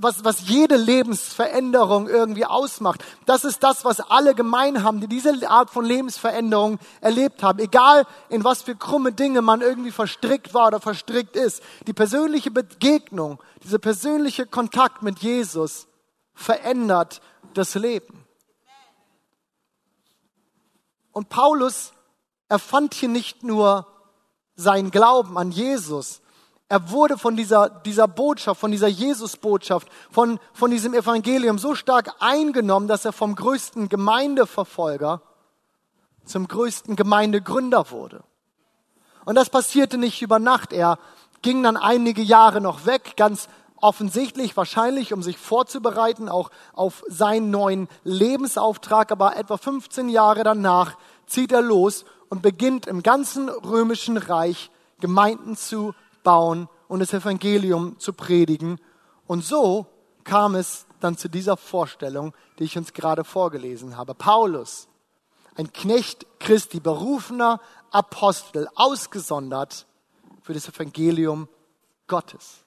was, 0.00 0.24
was 0.24 0.48
jede 0.48 0.76
Lebensveränderung 0.76 2.08
irgendwie 2.08 2.44
ausmacht. 2.44 3.04
Das 3.24 3.44
ist 3.44 3.62
das, 3.62 3.84
was 3.84 4.00
alle 4.00 4.34
gemein 4.34 4.82
haben, 4.82 5.00
die 5.00 5.06
diese 5.06 5.48
Art 5.48 5.70
von 5.70 5.84
Lebensveränderung 5.84 6.78
erlebt 7.00 7.42
haben. 7.42 7.58
Egal 7.58 8.06
in 8.28 8.44
was 8.44 8.62
für 8.62 8.74
krumme 8.74 9.12
Dinge 9.12 9.42
man 9.42 9.60
irgendwie 9.60 9.92
verstrickt 9.92 10.54
war 10.54 10.68
oder 10.68 10.80
verstrickt 10.80 11.36
ist. 11.36 11.62
Die 11.86 11.92
persönliche 11.92 12.50
Begegnung, 12.50 13.40
dieser 13.62 13.78
persönliche 13.78 14.46
Kontakt 14.46 15.02
mit 15.02 15.20
Jesus 15.20 15.86
verändert 16.34 17.20
das 17.54 17.74
Leben. 17.74 18.24
Und 21.12 21.28
Paulus 21.28 21.92
erfand 22.48 22.94
hier 22.94 23.08
nicht 23.08 23.42
nur 23.42 23.86
seinen 24.54 24.90
Glauben 24.90 25.38
an 25.38 25.50
Jesus, 25.50 26.20
er 26.68 26.90
wurde 26.90 27.16
von 27.16 27.36
dieser, 27.36 27.68
dieser 27.70 28.08
Botschaft, 28.08 28.60
von 28.60 28.72
dieser 28.72 28.88
Jesus-Botschaft, 28.88 29.88
von, 30.10 30.40
von 30.52 30.70
diesem 30.70 30.94
Evangelium 30.94 31.58
so 31.58 31.74
stark 31.74 32.10
eingenommen, 32.18 32.88
dass 32.88 33.04
er 33.04 33.12
vom 33.12 33.36
größten 33.36 33.88
Gemeindeverfolger 33.88 35.22
zum 36.24 36.48
größten 36.48 36.96
Gemeindegründer 36.96 37.90
wurde. 37.92 38.24
Und 39.24 39.36
das 39.36 39.48
passierte 39.48 39.96
nicht 39.96 40.22
über 40.22 40.40
Nacht. 40.40 40.72
Er 40.72 40.98
ging 41.42 41.62
dann 41.62 41.76
einige 41.76 42.22
Jahre 42.22 42.60
noch 42.60 42.84
weg, 42.84 43.14
ganz 43.16 43.48
offensichtlich, 43.76 44.56
wahrscheinlich, 44.56 45.12
um 45.12 45.22
sich 45.22 45.38
vorzubereiten, 45.38 46.28
auch 46.28 46.50
auf 46.72 47.04
seinen 47.06 47.50
neuen 47.50 47.88
Lebensauftrag. 48.02 49.12
Aber 49.12 49.36
etwa 49.36 49.56
15 49.56 50.08
Jahre 50.08 50.42
danach 50.42 50.96
zieht 51.26 51.52
er 51.52 51.62
los 51.62 52.04
und 52.28 52.42
beginnt 52.42 52.88
im 52.88 53.04
ganzen 53.04 53.48
römischen 53.48 54.16
Reich 54.16 54.70
Gemeinden 54.98 55.56
zu 55.56 55.94
bauen 56.26 56.68
und 56.88 56.98
das 56.98 57.12
Evangelium 57.12 58.00
zu 58.00 58.12
predigen. 58.12 58.80
Und 59.28 59.44
so 59.44 59.86
kam 60.24 60.56
es 60.56 60.86
dann 60.98 61.16
zu 61.16 61.28
dieser 61.28 61.56
Vorstellung, 61.56 62.34
die 62.58 62.64
ich 62.64 62.76
uns 62.76 62.92
gerade 62.92 63.22
vorgelesen 63.22 63.96
habe. 63.96 64.12
Paulus, 64.12 64.88
ein 65.54 65.72
Knecht 65.72 66.26
Christi, 66.40 66.80
berufener 66.80 67.60
Apostel, 67.92 68.68
ausgesondert 68.74 69.86
für 70.42 70.52
das 70.52 70.68
Evangelium 70.68 71.48
Gottes. 72.08 72.64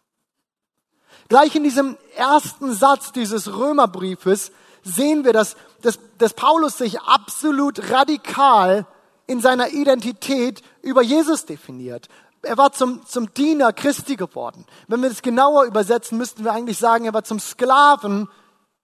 Gleich 1.28 1.54
in 1.54 1.64
diesem 1.64 1.98
ersten 2.16 2.74
Satz 2.74 3.12
dieses 3.12 3.54
Römerbriefes 3.54 4.54
sehen 4.84 5.26
wir, 5.26 5.34
dass, 5.34 5.58
dass, 5.82 6.00
dass 6.18 6.34
Paulus 6.34 6.78
sich 6.78 7.02
absolut 7.02 7.92
radikal 7.92 8.88
in 9.28 9.42
seiner 9.42 9.70
Identität 9.70 10.62
über 10.82 11.02
Jesus 11.02 11.46
definiert 11.46 12.08
er 12.42 12.58
war 12.58 12.72
zum, 12.72 13.06
zum 13.06 13.34
Diener 13.34 13.74
Christi 13.74 14.16
geworden. 14.16 14.66
Wenn 14.88 15.02
wir 15.02 15.12
es 15.12 15.22
genauer 15.22 15.66
übersetzen, 15.66 16.18
müssten 16.18 16.44
wir 16.44 16.54
eigentlich 16.54 16.78
sagen, 16.78 17.06
er 17.06 17.14
war 17.14 17.24
zum 17.24 17.40
Sklaven 17.40 18.30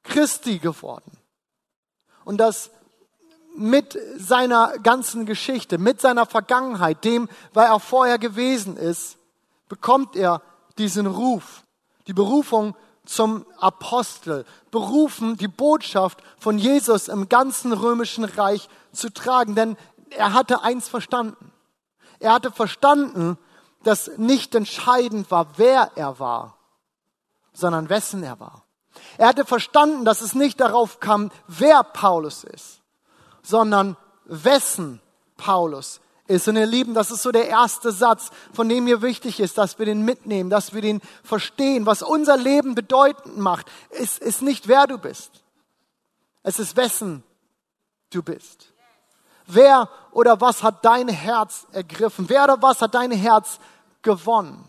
Christi 0.04 0.60
geworden. 0.60 1.18
Und 2.24 2.38
das 2.38 2.72
mit 3.56 3.98
seiner 4.18 4.74
ganzen 4.84 5.26
Geschichte, 5.26 5.78
mit 5.78 6.02
seiner 6.02 6.26
Vergangenheit, 6.26 7.04
dem, 7.06 7.30
weil 7.54 7.68
er 7.68 7.80
vorher 7.80 8.20
gewesen 8.20 8.76
ist, 8.76 9.18
bekommt 9.70 10.16
er 10.16 10.42
diesen 10.78 11.06
Ruf, 11.08 11.64
die 12.08 12.14
Berufung 12.14 12.76
zum 13.06 13.46
Apostel, 13.58 14.46
berufen, 14.72 15.38
die 15.38 15.48
Botschaft 15.48 16.22
von 16.38 16.58
Jesus 16.58 17.08
im 17.08 17.30
ganzen 17.30 17.72
römischen 17.72 18.26
Reich 18.26 18.68
zu 18.92 19.10
tragen. 19.14 19.56
Denn 19.56 19.78
er 20.10 20.34
hatte 20.34 20.64
eins 20.64 20.90
verstanden. 20.90 21.52
Er 22.20 22.34
hatte 22.34 22.52
verstanden, 22.52 23.38
dass 23.86 24.12
nicht 24.18 24.56
entscheidend 24.56 25.30
war, 25.32 25.48
wer 25.58 25.92
er 25.96 26.20
war, 26.20 26.58
sondern 27.54 27.90
wessen 27.90 28.24
er 28.24 28.40
war. 28.40 28.64
Er 29.18 29.28
hatte 29.28 29.46
verstanden, 29.46 30.06
dass 30.06 30.22
es 30.22 30.36
nicht 30.36 30.60
darauf 30.60 31.00
kam, 31.00 31.32
wer 31.48 31.84
Paulus 31.84 32.44
ist, 32.44 32.82
sondern 33.44 33.98
wessen 34.26 35.02
Paulus 35.38 36.00
ist. 36.28 36.48
Und 36.48 36.56
ihr 36.56 36.66
Lieben, 36.66 36.94
das 36.94 37.12
ist 37.12 37.22
so 37.22 37.32
der 37.32 37.48
erste 37.48 37.92
Satz, 37.92 38.32
von 38.54 38.68
dem 38.68 38.86
mir 38.86 39.02
wichtig 39.02 39.40
ist, 39.40 39.58
dass 39.58 39.78
wir 39.80 39.86
den 39.86 40.04
mitnehmen, 40.04 40.50
dass 40.50 40.74
wir 40.74 40.82
den 40.82 41.02
verstehen. 41.24 41.86
Was 41.86 42.02
unser 42.02 42.38
Leben 42.38 42.76
bedeutend 42.76 43.38
macht, 43.38 43.68
ist, 43.92 44.20
ist 44.20 44.42
nicht 44.42 44.68
wer 44.68 44.88
du 44.88 44.98
bist. 44.98 45.44
Es 46.44 46.60
ist 46.60 46.76
wessen 46.76 47.24
du 48.12 48.24
bist. 48.24 48.72
Wer 49.48 49.90
oder 50.12 50.42
was 50.42 50.64
hat 50.64 50.84
dein 50.84 51.08
Herz 51.08 51.68
ergriffen? 51.72 52.30
Wer 52.30 52.46
oder 52.46 52.62
was 52.62 52.82
hat 52.82 52.96
dein 52.96 53.12
Herz 53.12 53.60
gewonnen. 54.06 54.64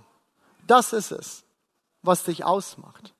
Das 0.66 0.92
ist 0.92 1.12
es, 1.12 1.44
was 2.02 2.24
dich 2.24 2.44
ausmacht. 2.44 3.14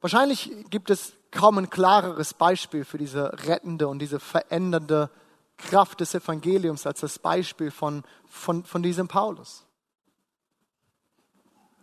Wahrscheinlich 0.00 0.50
gibt 0.70 0.90
es 0.90 1.12
kaum 1.30 1.58
ein 1.58 1.70
klareres 1.70 2.34
Beispiel 2.34 2.84
für 2.84 2.98
diese 2.98 3.46
rettende 3.46 3.86
und 3.88 4.00
diese 4.00 4.18
verändernde 4.18 5.10
Kraft 5.58 6.00
des 6.00 6.14
Evangeliums 6.14 6.86
als 6.86 7.00
das 7.00 7.18
Beispiel 7.18 7.70
von, 7.70 8.04
von, 8.26 8.64
von 8.64 8.82
diesem 8.82 9.06
Paulus. 9.06 9.66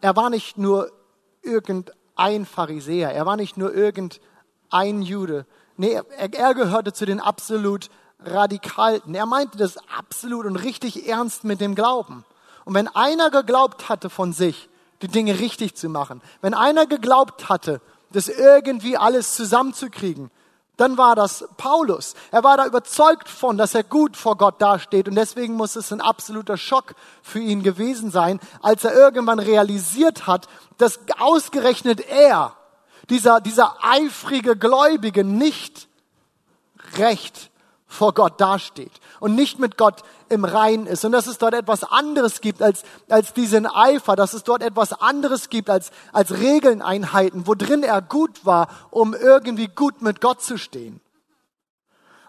Er 0.01 0.15
war 0.15 0.29
nicht 0.29 0.57
nur 0.57 0.91
irgendein 1.41 2.45
Pharisäer, 2.45 3.11
er 3.11 3.25
war 3.25 3.35
nicht 3.35 3.57
nur 3.57 3.73
irgendein 3.73 5.01
Jude. 5.01 5.45
Nee, 5.77 5.91
er, 5.91 6.33
er 6.33 6.53
gehörte 6.55 6.93
zu 6.93 7.05
den 7.05 7.19
absolut 7.19 7.89
Radikalten. 8.25 9.15
Er 9.15 9.25
meinte 9.25 9.57
das 9.57 9.77
absolut 9.97 10.45
und 10.45 10.57
richtig 10.57 11.07
ernst 11.07 11.43
mit 11.43 11.61
dem 11.61 11.75
Glauben. 11.75 12.25
Und 12.65 12.73
wenn 12.73 12.87
einer 12.87 13.31
geglaubt 13.31 13.89
hatte 13.89 14.09
von 14.09 14.33
sich, 14.33 14.69
die 15.01 15.07
Dinge 15.07 15.39
richtig 15.39 15.75
zu 15.75 15.89
machen, 15.89 16.21
wenn 16.41 16.53
einer 16.53 16.87
geglaubt 16.87 17.49
hatte, 17.49 17.81
das 18.11 18.27
irgendwie 18.27 18.97
alles 18.97 19.35
zusammenzukriegen, 19.35 20.31
dann 20.77 20.97
war 20.97 21.15
das 21.15 21.47
Paulus. 21.57 22.15
Er 22.31 22.43
war 22.43 22.57
da 22.57 22.65
überzeugt 22.65 23.29
von, 23.29 23.57
dass 23.57 23.75
er 23.75 23.83
gut 23.83 24.17
vor 24.17 24.37
Gott 24.37 24.61
dasteht 24.61 25.07
und 25.07 25.15
deswegen 25.15 25.53
muss 25.53 25.75
es 25.75 25.93
ein 25.93 26.01
absoluter 26.01 26.57
Schock 26.57 26.95
für 27.21 27.39
ihn 27.39 27.63
gewesen 27.63 28.11
sein, 28.11 28.39
als 28.61 28.83
er 28.83 28.93
irgendwann 28.93 29.39
realisiert 29.39 30.27
hat, 30.27 30.47
dass 30.77 30.99
ausgerechnet 31.17 32.01
er, 32.01 32.55
dieser, 33.09 33.39
dieser 33.39 33.77
eifrige 33.83 34.57
Gläubige, 34.57 35.23
nicht 35.23 35.87
recht 36.97 37.51
vor 37.95 38.13
Gott 38.13 38.39
dasteht 38.39 38.91
und 39.19 39.35
nicht 39.35 39.59
mit 39.59 39.77
Gott 39.77 40.03
im 40.29 40.45
Rein 40.45 40.85
ist 40.85 41.05
und 41.05 41.11
dass 41.11 41.27
es 41.27 41.37
dort 41.37 41.53
etwas 41.53 41.83
anderes 41.83 42.41
gibt 42.41 42.61
als, 42.61 42.83
als 43.09 43.33
diesen 43.33 43.65
Eifer, 43.65 44.15
dass 44.15 44.33
es 44.33 44.43
dort 44.43 44.61
etwas 44.61 44.93
anderes 44.93 45.49
gibt 45.49 45.69
als, 45.69 45.91
als 46.11 46.39
Regeln, 46.39 46.81
Einheiten, 46.81 47.47
wo 47.47 47.55
drin 47.55 47.83
er 47.83 48.01
gut 48.01 48.45
war, 48.45 48.67
um 48.91 49.13
irgendwie 49.13 49.67
gut 49.67 50.01
mit 50.01 50.21
Gott 50.21 50.41
zu 50.41 50.57
stehen. 50.57 51.01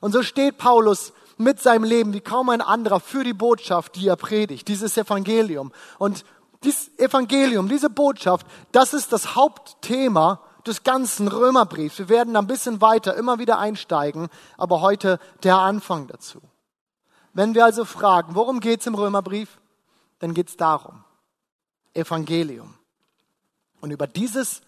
Und 0.01 0.13
so 0.13 0.23
steht 0.23 0.59
Paulus 0.59 1.13
mit 1.37 1.61
seinem 1.61 1.85
Leben 1.85 2.13
wie 2.13 2.21
kaum 2.21 2.49
ein 2.49 2.63
anderer 2.63 3.01
für 3.01 3.25
die 3.25 3.35
Botschaft, 3.35 3.97
die 3.97 4.09
er 4.09 4.17
predigt, 4.17 4.69
dieses 4.69 4.97
Evangelium. 4.97 5.73
Und 5.99 6.25
dieses 6.65 6.91
Evangelium, 6.99 7.69
diese 7.69 7.91
Botschaft, 7.91 8.47
das 8.73 8.95
ist 8.95 9.13
das 9.13 9.35
Hauptthema 9.35 10.41
des 10.67 10.83
ganzen 10.83 11.29
Römerbriefs. 11.29 11.99
Wir 11.99 12.09
werden 12.09 12.37
ein 12.37 12.47
bisschen 12.47 12.81
weiter 12.81 13.15
immer 13.17 13.39
wieder 13.39 13.59
einsteigen, 13.59 14.29
aber 14.57 14.81
heute 14.81 15.19
der 15.43 15.59
Anfang 15.59 16.07
dazu. 16.07 16.41
Wenn 17.33 17.55
wir 17.55 17.65
also 17.65 17.85
fragen, 17.85 18.35
worum 18.35 18.61
geht 18.61 18.81
es 18.81 18.87
im 18.87 18.95
Römerbrief, 18.95 19.61
dann 20.19 20.35
geht 20.35 20.49
es 20.49 20.57
darum, 20.57 21.05
Evangelium. 21.93 22.75
Und 23.81 23.91
über 23.91 24.07
dieses 24.07 24.63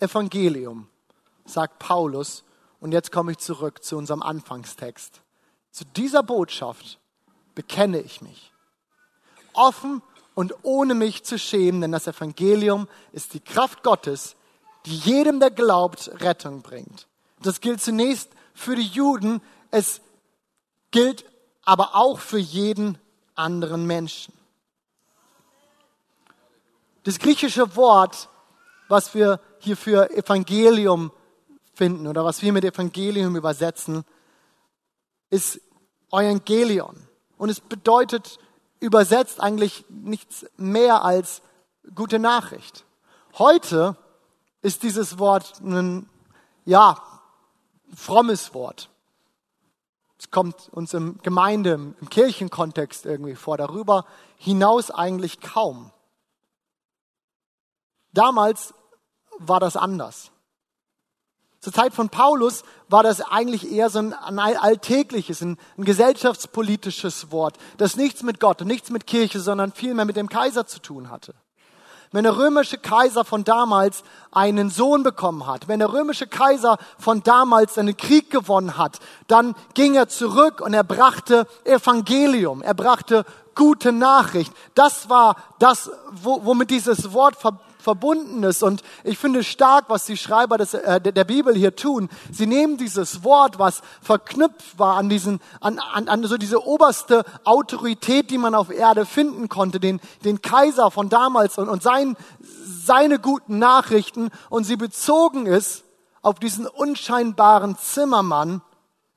Evangelium 0.00 0.88
sagt 1.44 1.78
Paulus, 1.78 2.44
und 2.80 2.92
jetzt 2.92 3.12
komme 3.12 3.32
ich 3.32 3.38
zurück 3.38 3.84
zu 3.84 3.96
unserem 3.96 4.22
Anfangstext, 4.22 5.20
zu 5.70 5.84
dieser 5.84 6.22
Botschaft 6.22 6.98
bekenne 7.54 8.00
ich 8.00 8.22
mich. 8.22 8.52
Offen 9.52 10.02
und 10.34 10.54
ohne 10.62 10.94
mich 10.94 11.24
zu 11.24 11.38
schämen, 11.38 11.80
denn 11.80 11.92
das 11.92 12.06
Evangelium 12.06 12.88
ist 13.12 13.34
die 13.34 13.40
Kraft 13.40 13.82
Gottes, 13.82 14.36
die 14.86 14.96
jedem, 14.96 15.40
der 15.40 15.50
glaubt, 15.50 16.10
Rettung 16.20 16.62
bringt. 16.62 17.06
Das 17.42 17.60
gilt 17.60 17.80
zunächst 17.80 18.30
für 18.54 18.76
die 18.76 18.86
Juden, 18.86 19.42
es 19.70 20.00
gilt 20.90 21.24
aber 21.64 21.94
auch 21.94 22.18
für 22.18 22.38
jeden 22.38 22.98
anderen 23.34 23.86
Menschen. 23.86 24.34
Das 27.04 27.18
griechische 27.18 27.76
Wort, 27.76 28.28
was 28.88 29.14
wir 29.14 29.40
hier 29.58 29.76
für 29.76 30.10
Evangelium 30.10 31.12
finden 31.74 32.06
oder 32.06 32.24
was 32.24 32.42
wir 32.42 32.52
mit 32.52 32.64
Evangelium 32.64 33.36
übersetzen, 33.36 34.04
ist 35.30 35.60
Evangelion. 36.10 37.06
Und 37.38 37.48
es 37.48 37.60
bedeutet 37.60 38.38
übersetzt 38.80 39.40
eigentlich 39.40 39.84
nichts 39.88 40.44
mehr 40.56 41.04
als 41.04 41.42
gute 41.94 42.18
Nachricht. 42.18 42.84
Heute 43.38 43.96
ist 44.62 44.82
dieses 44.82 45.18
Wort 45.18 45.60
ein, 45.60 46.08
ja, 46.64 46.96
frommes 47.94 48.54
Wort. 48.54 48.90
Es 50.18 50.30
kommt 50.30 50.68
uns 50.70 50.92
im 50.92 51.18
Gemeinde, 51.22 51.72
im 51.72 52.10
Kirchenkontext 52.10 53.06
irgendwie 53.06 53.34
vor, 53.34 53.56
darüber 53.56 54.04
hinaus 54.36 54.90
eigentlich 54.90 55.40
kaum. 55.40 55.90
Damals 58.12 58.74
war 59.38 59.60
das 59.60 59.76
anders. 59.76 60.30
Zur 61.60 61.72
Zeit 61.74 61.94
von 61.94 62.08
Paulus 62.08 62.64
war 62.88 63.02
das 63.02 63.20
eigentlich 63.20 63.70
eher 63.70 63.90
so 63.90 63.98
ein, 63.98 64.14
alltägliches, 64.14 65.42
ein, 65.42 65.58
ein, 65.76 65.84
gesellschaftspolitisches 65.84 67.30
Wort, 67.32 67.58
das 67.76 67.96
nichts 67.96 68.22
mit 68.22 68.40
Gott 68.40 68.62
und 68.62 68.66
nichts 68.66 68.90
mit 68.90 69.06
Kirche, 69.06 69.40
sondern 69.40 69.72
vielmehr 69.72 70.06
mit 70.06 70.16
dem 70.16 70.30
Kaiser 70.30 70.66
zu 70.66 70.80
tun 70.80 71.10
hatte. 71.10 71.34
Wenn 72.12 72.24
der 72.24 72.36
römische 72.36 72.76
Kaiser 72.76 73.24
von 73.24 73.44
damals 73.44 74.02
einen 74.32 74.68
Sohn 74.68 75.04
bekommen 75.04 75.46
hat, 75.46 75.68
wenn 75.68 75.78
der 75.78 75.92
römische 75.92 76.26
Kaiser 76.26 76.76
von 76.98 77.22
damals 77.22 77.78
einen 77.78 77.96
Krieg 77.96 78.30
gewonnen 78.30 78.76
hat, 78.76 78.98
dann 79.28 79.54
ging 79.74 79.94
er 79.94 80.08
zurück 80.08 80.60
und 80.60 80.74
er 80.74 80.82
brachte 80.82 81.46
Evangelium, 81.64 82.62
er 82.62 82.74
brachte 82.74 83.24
gute 83.54 83.92
Nachricht. 83.92 84.52
Das 84.74 85.08
war 85.08 85.36
das, 85.60 85.90
womit 86.10 86.70
dieses 86.70 87.12
Wort 87.12 87.36
ist. 88.44 88.62
Und 88.62 88.82
ich 89.04 89.18
finde 89.18 89.44
stark, 89.44 89.86
was 89.88 90.04
die 90.04 90.16
Schreiber 90.16 90.58
des, 90.58 90.74
äh, 90.74 91.00
der 91.00 91.24
Bibel 91.24 91.54
hier 91.54 91.76
tun. 91.76 92.08
Sie 92.30 92.46
nehmen 92.46 92.76
dieses 92.76 93.24
Wort, 93.24 93.58
was 93.58 93.82
verknüpft 94.02 94.78
war 94.78 94.96
an 94.96 95.08
diesen, 95.08 95.40
an, 95.60 95.78
an, 95.78 96.08
an 96.08 96.24
so 96.24 96.36
diese 96.36 96.64
oberste 96.64 97.24
Autorität, 97.44 98.30
die 98.30 98.38
man 98.38 98.54
auf 98.54 98.70
Erde 98.70 99.06
finden 99.06 99.48
konnte, 99.48 99.80
den, 99.80 100.00
den 100.24 100.42
Kaiser 100.42 100.90
von 100.90 101.08
damals 101.08 101.58
und, 101.58 101.68
und 101.68 101.82
sein, 101.82 102.16
seine 102.64 103.18
guten 103.18 103.58
Nachrichten. 103.58 104.30
Und 104.48 104.64
sie 104.64 104.76
bezogen 104.76 105.46
es 105.46 105.84
auf 106.22 106.38
diesen 106.38 106.66
unscheinbaren 106.66 107.76
Zimmermann 107.78 108.62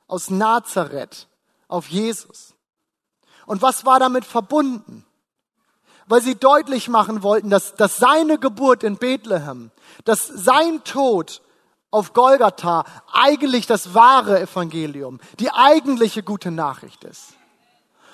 aus 0.07 0.29
Nazareth, 0.29 1.27
auf 1.67 1.87
Jesus. 1.87 2.53
Und 3.45 3.61
was 3.61 3.85
war 3.85 3.99
damit 3.99 4.25
verbunden? 4.25 5.05
Weil 6.07 6.21
sie 6.21 6.35
deutlich 6.35 6.89
machen 6.89 7.23
wollten, 7.23 7.49
dass, 7.49 7.75
dass 7.75 7.97
seine 7.97 8.37
Geburt 8.37 8.83
in 8.83 8.97
Bethlehem, 8.97 9.71
dass 10.05 10.27
sein 10.27 10.83
Tod 10.83 11.41
auf 11.91 12.13
Golgatha 12.13 12.85
eigentlich 13.11 13.67
das 13.67 13.93
wahre 13.93 14.41
Evangelium, 14.41 15.19
die 15.39 15.51
eigentliche 15.51 16.23
gute 16.23 16.51
Nachricht 16.51 17.03
ist. 17.03 17.33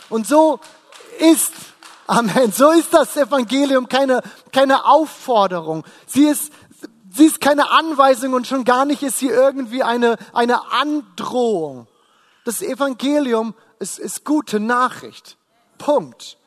Und 0.09 0.27
so 0.27 0.59
ist, 1.19 1.53
Amen, 2.09 2.51
so 2.51 2.71
ist 2.71 2.91
das 2.91 3.15
Evangelium 3.15 3.87
keine, 3.87 4.23
keine 4.51 4.85
Aufforderung. 4.85 5.85
Sie 6.07 6.25
ist, 6.25 6.51
sie 7.11 7.25
ist 7.25 7.39
keine 7.39 7.69
Anweisung 7.69 8.33
und 8.33 8.47
schon 8.47 8.63
gar 8.63 8.83
nicht 8.85 9.03
ist 9.03 9.19
sie 9.19 9.27
irgendwie 9.27 9.83
eine, 9.83 10.17
eine 10.33 10.71
Androhung. 10.71 11.85
Das 12.45 12.63
Evangelium 12.63 13.53
ist, 13.77 13.99
ist 13.99 14.25
gute 14.25 14.59
Nachricht. 14.59 15.37
Punkt. 15.77 16.38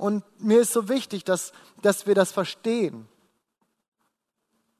Und 0.00 0.24
mir 0.40 0.62
ist 0.62 0.72
so 0.72 0.88
wichtig, 0.88 1.24
dass, 1.24 1.52
dass 1.82 2.06
wir 2.06 2.14
das 2.14 2.32
verstehen. 2.32 3.06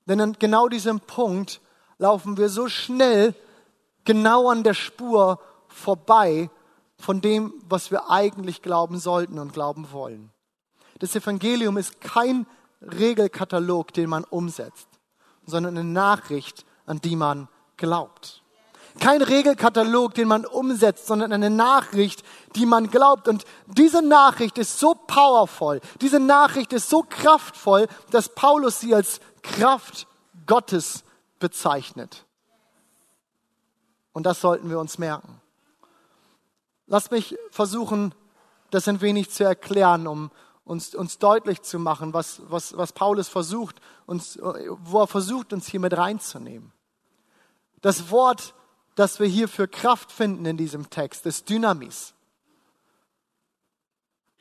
Denn 0.06 0.18
an 0.18 0.33
genau 0.38 0.66
diesem 0.66 0.98
Punkt 0.98 1.61
laufen 1.98 2.38
wir 2.38 2.48
so 2.48 2.68
schnell 2.68 3.35
genau 4.04 4.48
an 4.48 4.62
der 4.62 4.72
Spur 4.72 5.38
vorbei 5.68 6.48
von 6.96 7.20
dem, 7.20 7.52
was 7.68 7.90
wir 7.90 8.11
eigentlich 8.11 8.62
glauben 8.62 8.98
sollten 8.98 9.38
und 9.38 9.52
glauben 9.52 9.92
wollen. 9.92 10.30
Das 11.00 11.14
Evangelium 11.14 11.76
ist 11.76 12.00
kein 12.00 12.46
Regelkatalog, 12.80 13.92
den 13.92 14.09
man 14.09 14.24
umsetzt, 14.24 14.88
sondern 15.44 15.76
eine 15.76 15.87
Nachricht, 15.87 16.64
an 16.87 16.98
die 17.02 17.16
man 17.16 17.46
glaubt. 17.76 18.39
Kein 18.98 19.22
Regelkatalog, 19.22 20.14
den 20.14 20.29
man 20.29 20.44
umsetzt, 20.44 21.07
sondern 21.07 21.33
eine 21.33 21.50
Nachricht, 21.50 22.22
die 22.57 22.66
man 22.66 22.90
glaubt. 22.90 23.29
Und 23.29 23.44
diese 23.66 24.03
Nachricht 24.03 24.59
ist 24.59 24.79
so 24.79 24.94
powerful, 24.94 25.81
diese 26.00 26.18
Nachricht 26.18 26.72
ist 26.72 26.90
so 26.90 27.05
kraftvoll, 27.09 27.87
dass 28.11 28.31
Paulus 28.31 28.81
sie 28.81 28.94
als 28.94 29.20
Kraft 29.42 30.07
Gottes 30.46 31.05
bezeichnet. 31.38 32.24
Und 34.12 34.26
das 34.26 34.40
sollten 34.40 34.68
wir 34.68 34.79
uns 34.79 34.98
merken. 34.98 35.40
Lass 36.87 37.11
mich 37.11 37.37
versuchen, 37.50 38.14
das 38.70 38.88
ein 38.88 39.00
wenig 39.00 39.31
zu 39.31 39.44
erklären, 39.44 40.07
um 40.07 40.31
uns, 40.64 40.94
uns 40.94 41.18
deutlich 41.18 41.62
zu 41.62 41.79
machen, 41.79 42.12
was, 42.12 42.42
was, 42.48 42.76
was 42.76 42.92
Paulus 42.92 43.29
versucht, 43.29 43.81
uns, 44.07 44.38
wo 44.40 45.00
er 45.00 45.07
versucht, 45.07 45.53
uns 45.53 45.66
hier 45.66 45.81
mit 45.81 45.96
reinzunehmen. 45.96 46.72
Das 47.81 48.11
Wort 48.11 48.55
das 48.94 49.20
wir 49.20 49.26
hier 49.26 49.48
für 49.48 49.68
Kraft 49.68 50.12
finden 50.12 50.44
in 50.46 50.57
diesem 50.57 50.90
Text, 50.90 51.26
ist 51.26 51.48
Dynamis. 51.48 52.14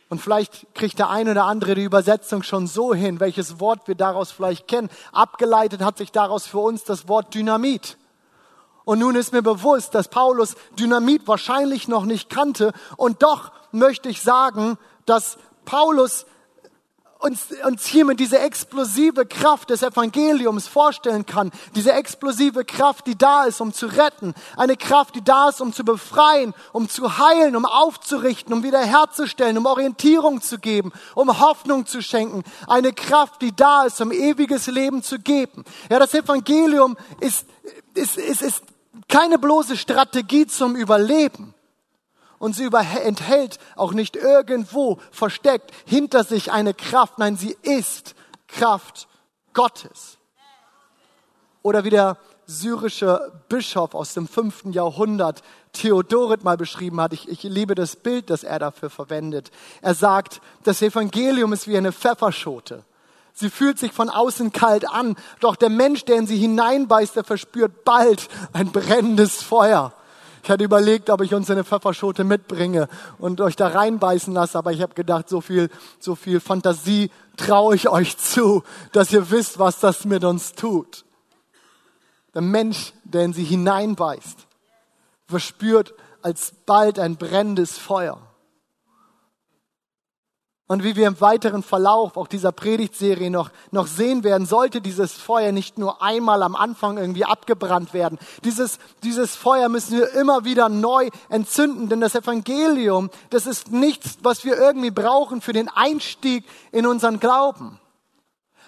Und 0.09 0.19
vielleicht 0.19 0.73
kriegt 0.73 0.97
der 0.97 1.11
eine 1.11 1.31
oder 1.31 1.45
andere 1.45 1.75
die 1.75 1.83
Übersetzung 1.83 2.41
schon 2.41 2.65
so 2.65 2.95
hin, 2.95 3.19
welches 3.19 3.59
Wort 3.59 3.87
wir 3.87 3.93
daraus 3.93 4.31
vielleicht 4.31 4.67
kennen. 4.67 4.89
Abgeleitet 5.11 5.81
hat 5.81 5.99
sich 5.99 6.11
daraus 6.11 6.47
für 6.47 6.57
uns 6.57 6.83
das 6.83 7.07
Wort 7.07 7.35
Dynamit. 7.35 7.97
Und 8.85 8.99
nun 8.99 9.15
ist 9.15 9.33
mir 9.33 9.43
bewusst, 9.43 9.93
dass 9.93 10.07
Paulus 10.07 10.55
Dynamit 10.79 11.27
wahrscheinlich 11.27 11.87
noch 11.87 12.05
nicht 12.05 12.31
kannte. 12.31 12.73
Und 12.97 13.21
doch 13.21 13.51
möchte 13.71 14.09
ich 14.09 14.23
sagen, 14.23 14.79
dass 15.05 15.37
Paulus 15.63 16.25
uns, 17.19 17.47
uns 17.65 17.85
hiermit 17.85 18.19
diese 18.19 18.39
explosive 18.39 19.25
Kraft 19.25 19.69
des 19.69 19.83
Evangeliums 19.83 20.67
vorstellen 20.67 21.25
kann. 21.25 21.51
Diese 21.75 21.91
explosive 21.91 22.63
Kraft, 22.63 23.07
die 23.07 23.17
da 23.17 23.43
ist, 23.43 23.59
um 23.59 23.73
zu 23.73 23.87
retten. 23.87 24.33
Eine 24.55 24.77
Kraft, 24.77 25.15
die 25.15 25.23
da 25.23 25.49
ist, 25.49 25.59
um 25.59 25.73
zu 25.73 25.83
befreien, 25.83 26.53
um 26.71 26.87
zu 26.87 27.17
heilen, 27.19 27.57
um 27.57 27.65
aufzurichten, 27.65 28.53
um 28.53 28.63
wiederherzustellen, 28.63 29.57
um 29.57 29.65
Orientierung 29.65 30.41
zu 30.41 30.59
geben, 30.59 30.93
um 31.13 31.39
Hoffnung 31.41 31.85
zu 31.85 32.01
schenken. 32.01 32.43
Eine 32.67 32.93
Kraft, 32.93 33.41
die 33.41 33.53
da 33.53 33.83
ist, 33.83 33.99
um 33.99 34.13
ewiges 34.13 34.67
Leben 34.67 35.03
zu 35.03 35.19
geben. 35.19 35.65
Ja, 35.89 35.99
das 35.99 36.13
Evangelium 36.13 36.95
ist, 37.19 37.45
ist, 37.95 38.17
ist, 38.17 38.41
ist 38.41 38.63
keine 39.09 39.37
bloße 39.37 39.75
Strategie 39.75 40.47
zum 40.47 40.77
Überleben 40.77 41.53
und 42.39 42.55
sie 42.55 42.69
enthält 43.03 43.59
auch 43.75 43.93
nicht 43.93 44.15
irgendwo 44.15 44.97
versteckt 45.11 45.71
hinter 45.85 46.23
sich 46.23 46.51
eine 46.51 46.73
Kraft. 46.73 47.19
Nein, 47.19 47.37
sie 47.37 47.55
ist 47.61 48.15
Kraft 48.47 49.07
Gottes. 49.53 50.17
Oder 51.61 51.83
wie 51.83 51.89
der 51.89 52.17
syrische 52.45 53.31
Bischof 53.47 53.93
aus 53.93 54.13
dem 54.13 54.27
fünften 54.27 54.73
Jahrhundert 54.73 55.43
Theodoret 55.73 56.43
mal 56.43 56.57
beschrieben 56.57 56.99
hat. 56.99 57.13
Ich, 57.13 57.29
ich 57.29 57.43
liebe 57.43 57.75
das 57.75 57.95
Bild, 57.95 58.29
das 58.29 58.43
er 58.43 58.57
dafür 58.57 58.89
verwendet. 58.89 59.51
Er 59.81 59.93
sagt, 59.93 60.41
das 60.63 60.81
Evangelium 60.81 61.53
ist 61.53 61.67
wie 61.67 61.77
eine 61.77 61.91
Pfefferschote. 61.91 62.83
Sie 63.33 63.49
fühlt 63.49 63.77
sich 63.77 63.93
von 63.93 64.09
außen 64.09 64.51
kalt 64.51 64.89
an, 64.89 65.15
doch 65.39 65.55
der 65.55 65.69
Mensch, 65.69 66.05
der 66.05 66.17
in 66.17 66.27
sie 66.27 66.37
hineinbeißt, 66.37 67.15
der 67.15 67.23
verspürt 67.23 67.85
bald 67.85 68.27
ein 68.51 68.71
brennendes 68.71 69.43
Feuer. 69.43 69.93
Ich 70.43 70.49
hatte 70.49 70.63
überlegt, 70.63 71.09
ob 71.09 71.21
ich 71.21 71.33
uns 71.33 71.49
eine 71.49 71.63
Pfefferschote 71.63 72.23
mitbringe 72.23 72.87
und 73.17 73.41
euch 73.41 73.55
da 73.55 73.67
reinbeißen 73.67 74.33
lasse, 74.33 74.57
aber 74.57 74.71
ich 74.71 74.81
habe 74.81 74.93
gedacht, 74.93 75.29
so 75.29 75.41
viel, 75.41 75.69
so 75.99 76.15
viel 76.15 76.39
Fantasie 76.39 77.11
traue 77.37 77.75
ich 77.75 77.89
euch 77.89 78.17
zu, 78.17 78.63
dass 78.91 79.11
ihr 79.11 79.29
wisst, 79.31 79.59
was 79.59 79.79
das 79.79 80.05
mit 80.05 80.23
uns 80.23 80.53
tut. 80.53 81.05
Der 82.33 82.41
Mensch, 82.41 82.93
der 83.03 83.23
in 83.23 83.33
sie 83.33 83.43
hineinbeißt, 83.43 84.47
verspürt 85.27 85.93
alsbald 86.21 86.99
ein 86.99 87.17
brennendes 87.17 87.77
Feuer. 87.77 88.19
Und 90.71 90.83
wie 90.83 90.95
wir 90.95 91.07
im 91.07 91.19
weiteren 91.19 91.63
Verlauf 91.63 92.15
auch 92.15 92.27
dieser 92.27 92.51
Predigtserie 92.51 93.31
noch, 93.31 93.49
noch 93.71 93.87
sehen 93.87 94.23
werden, 94.23 94.45
sollte 94.45 94.81
dieses 94.81 95.13
Feuer 95.13 95.51
nicht 95.51 95.79
nur 95.79 96.03
einmal 96.03 96.43
am 96.43 96.55
Anfang 96.55 96.99
irgendwie 96.99 97.25
abgebrannt 97.25 97.91
werden. 97.91 98.19
Dieses, 98.43 98.77
dieses 99.03 99.35
Feuer 99.35 99.67
müssen 99.67 99.97
wir 99.97 100.13
immer 100.13 100.45
wieder 100.45 100.69
neu 100.69 101.09
entzünden, 101.29 101.89
denn 101.89 102.01
das 102.01 102.13
Evangelium, 102.13 103.09
das 103.31 103.47
ist 103.47 103.71
nichts, 103.71 104.19
was 104.21 104.45
wir 104.45 104.59
irgendwie 104.59 104.91
brauchen 104.91 105.41
für 105.41 105.53
den 105.53 105.69
Einstieg 105.69 106.45
in 106.71 106.85
unseren 106.85 107.19
Glauben. 107.19 107.79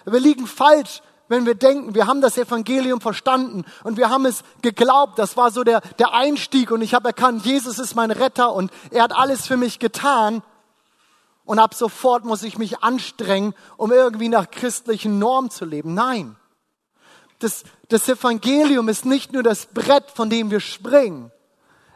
Wir 0.04 0.18
liegen 0.18 0.48
falsch, 0.48 1.02
wenn 1.28 1.46
wir 1.46 1.54
denken, 1.54 1.94
wir 1.94 2.08
haben 2.08 2.20
das 2.20 2.36
Evangelium 2.36 3.00
verstanden 3.00 3.64
und 3.84 3.96
wir 3.96 4.10
haben 4.10 4.26
es 4.26 4.42
geglaubt, 4.60 5.20
das 5.20 5.36
war 5.36 5.52
so 5.52 5.62
der, 5.62 5.80
der 6.00 6.12
Einstieg 6.12 6.72
und 6.72 6.82
ich 6.82 6.94
habe 6.94 7.10
erkannt, 7.10 7.46
Jesus 7.46 7.78
ist 7.78 7.94
mein 7.94 8.10
Retter 8.10 8.52
und 8.52 8.72
er 8.90 9.04
hat 9.04 9.16
alles 9.16 9.46
für 9.46 9.56
mich 9.56 9.78
getan 9.78 10.42
und 11.44 11.58
ab 11.58 11.74
sofort 11.74 12.24
muss 12.24 12.42
ich 12.42 12.58
mich 12.58 12.82
anstrengen, 12.82 13.54
um 13.76 13.92
irgendwie 13.92 14.28
nach 14.28 14.50
christlichen 14.50 15.18
Normen 15.18 15.50
zu 15.50 15.64
leben. 15.64 15.94
Nein. 15.94 16.36
Das, 17.40 17.64
das 17.88 18.08
Evangelium 18.08 18.88
ist 18.88 19.04
nicht 19.04 19.32
nur 19.32 19.42
das 19.42 19.66
Brett, 19.66 20.10
von 20.14 20.30
dem 20.30 20.50
wir 20.50 20.60
springen. 20.60 21.32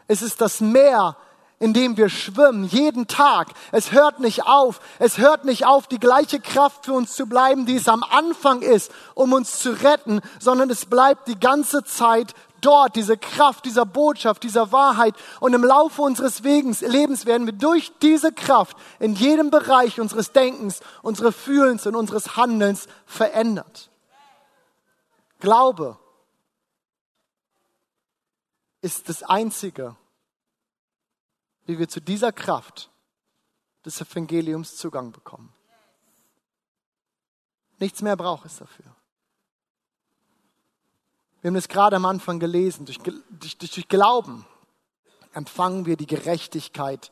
Es 0.07 0.21
ist 0.21 0.41
das 0.41 0.59
Meer, 0.59 1.15
in 1.59 1.73
dem 1.73 1.97
wir 1.97 2.09
schwimmen, 2.09 2.65
jeden 2.65 3.07
Tag. 3.07 3.47
Es 3.71 3.91
hört 3.91 4.19
nicht 4.19 4.45
auf. 4.45 4.79
Es 4.99 5.17
hört 5.17 5.43
nicht 5.43 5.65
auf, 5.65 5.87
die 5.87 5.99
gleiche 5.99 6.39
Kraft 6.39 6.85
für 6.85 6.93
uns 6.93 7.15
zu 7.15 7.25
bleiben, 7.25 7.65
die 7.65 7.77
es 7.77 7.87
am 7.87 8.03
Anfang 8.03 8.61
ist, 8.61 8.91
um 9.15 9.33
uns 9.33 9.59
zu 9.59 9.71
retten, 9.71 10.21
sondern 10.39 10.69
es 10.69 10.85
bleibt 10.85 11.27
die 11.27 11.39
ganze 11.39 11.83
Zeit 11.83 12.33
dort, 12.67 12.97
diese 12.97 13.17
Kraft 13.17 13.63
dieser 13.65 13.85
Botschaft, 13.85 14.43
dieser 14.43 14.71
Wahrheit. 14.73 15.15
Und 15.39 15.53
im 15.53 15.63
Laufe 15.63 16.01
unseres 16.01 16.43
Wegens, 16.43 16.81
Lebens 16.81 17.25
werden 17.25 17.47
wir 17.47 17.53
durch 17.53 17.91
diese 18.01 18.33
Kraft 18.33 18.75
in 18.99 19.13
jedem 19.13 19.49
Bereich 19.49 20.01
unseres 20.01 20.33
Denkens, 20.33 20.81
unseres 21.01 21.35
Fühlens 21.35 21.87
und 21.87 21.95
unseres 21.95 22.35
Handelns 22.35 22.87
verändert. 23.05 23.89
Glaube 25.39 25.97
ist 28.81 29.07
das 29.07 29.23
Einzige, 29.23 29.95
wie 31.65 31.79
wir 31.79 31.87
zu 31.87 32.01
dieser 32.01 32.31
Kraft 32.31 32.89
des 33.85 34.01
Evangeliums 34.01 34.75
Zugang 34.75 35.11
bekommen. 35.13 35.53
Nichts 37.79 38.01
mehr 38.01 38.17
braucht 38.17 38.45
es 38.45 38.57
dafür. 38.57 38.96
Wir 41.47 41.51
haben 41.51 41.55
es 41.59 41.69
gerade 41.69 41.95
am 41.95 42.03
Anfang 42.03 42.41
gelesen. 42.41 42.85
Durch, 42.85 42.99
durch, 42.99 43.57
durch 43.57 43.87
Glauben 43.87 44.45
empfangen 45.31 45.85
wir 45.85 45.95
die 45.95 46.05
Gerechtigkeit 46.05 47.09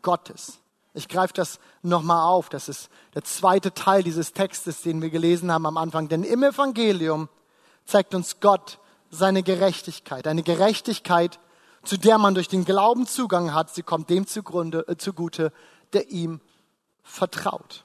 Gottes. 0.00 0.60
Ich 0.94 1.06
greife 1.06 1.34
das 1.34 1.60
nochmal 1.82 2.22
auf. 2.22 2.48
Das 2.48 2.70
ist 2.70 2.88
der 3.14 3.24
zweite 3.24 3.74
Teil 3.74 4.02
dieses 4.02 4.32
Textes, 4.32 4.80
den 4.80 5.02
wir 5.02 5.10
gelesen 5.10 5.52
haben 5.52 5.66
am 5.66 5.76
Anfang. 5.76 6.08
Denn 6.08 6.22
im 6.22 6.44
Evangelium 6.44 7.28
zeigt 7.84 8.14
uns 8.14 8.40
Gott 8.40 8.78
seine 9.10 9.42
Gerechtigkeit. 9.42 10.26
Eine 10.26 10.42
Gerechtigkeit, 10.42 11.38
zu 11.82 11.98
der 11.98 12.16
man 12.16 12.32
durch 12.34 12.48
den 12.48 12.64
Glauben 12.64 13.06
Zugang 13.06 13.52
hat. 13.52 13.74
Sie 13.74 13.82
kommt 13.82 14.08
dem 14.08 14.26
zugrunde, 14.26 14.88
äh, 14.88 14.96
zugute, 14.96 15.52
der 15.92 16.08
ihm 16.08 16.40
vertraut. 17.02 17.84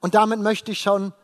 Und 0.00 0.14
damit 0.14 0.40
möchte 0.40 0.72
ich 0.72 0.80
schon 0.82 1.14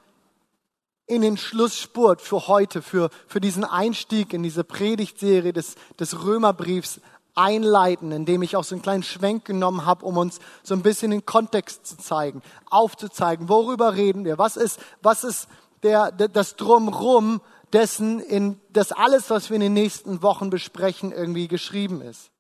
in 1.10 1.22
den 1.22 1.36
Schlussspurt 1.36 2.20
für 2.20 2.46
heute, 2.46 2.82
für, 2.82 3.10
für 3.26 3.40
diesen 3.40 3.64
Einstieg 3.64 4.32
in 4.32 4.44
diese 4.44 4.62
Predigtserie 4.62 5.52
des, 5.52 5.74
des 5.98 6.24
Römerbriefs 6.24 7.00
einleiten, 7.34 8.12
indem 8.12 8.42
ich 8.42 8.56
auch 8.56 8.62
so 8.62 8.76
einen 8.76 8.82
kleinen 8.82 9.02
Schwenk 9.02 9.44
genommen 9.44 9.84
habe, 9.86 10.06
um 10.06 10.16
uns 10.16 10.38
so 10.62 10.74
ein 10.74 10.82
bisschen 10.82 11.10
den 11.10 11.26
Kontext 11.26 11.84
zu 11.84 11.98
zeigen, 11.98 12.42
aufzuzeigen, 12.70 13.48
worüber 13.48 13.96
reden 13.96 14.24
wir, 14.24 14.38
was 14.38 14.56
ist, 14.56 14.78
was 15.02 15.24
ist 15.24 15.48
der, 15.82 16.12
das 16.12 16.54
Drumrum 16.54 17.40
dessen, 17.72 18.20
in 18.20 18.60
das 18.70 18.92
alles, 18.92 19.30
was 19.30 19.50
wir 19.50 19.56
in 19.56 19.62
den 19.62 19.72
nächsten 19.72 20.22
Wochen 20.22 20.48
besprechen, 20.48 21.10
irgendwie 21.10 21.48
geschrieben 21.48 22.02
ist. 22.02 22.30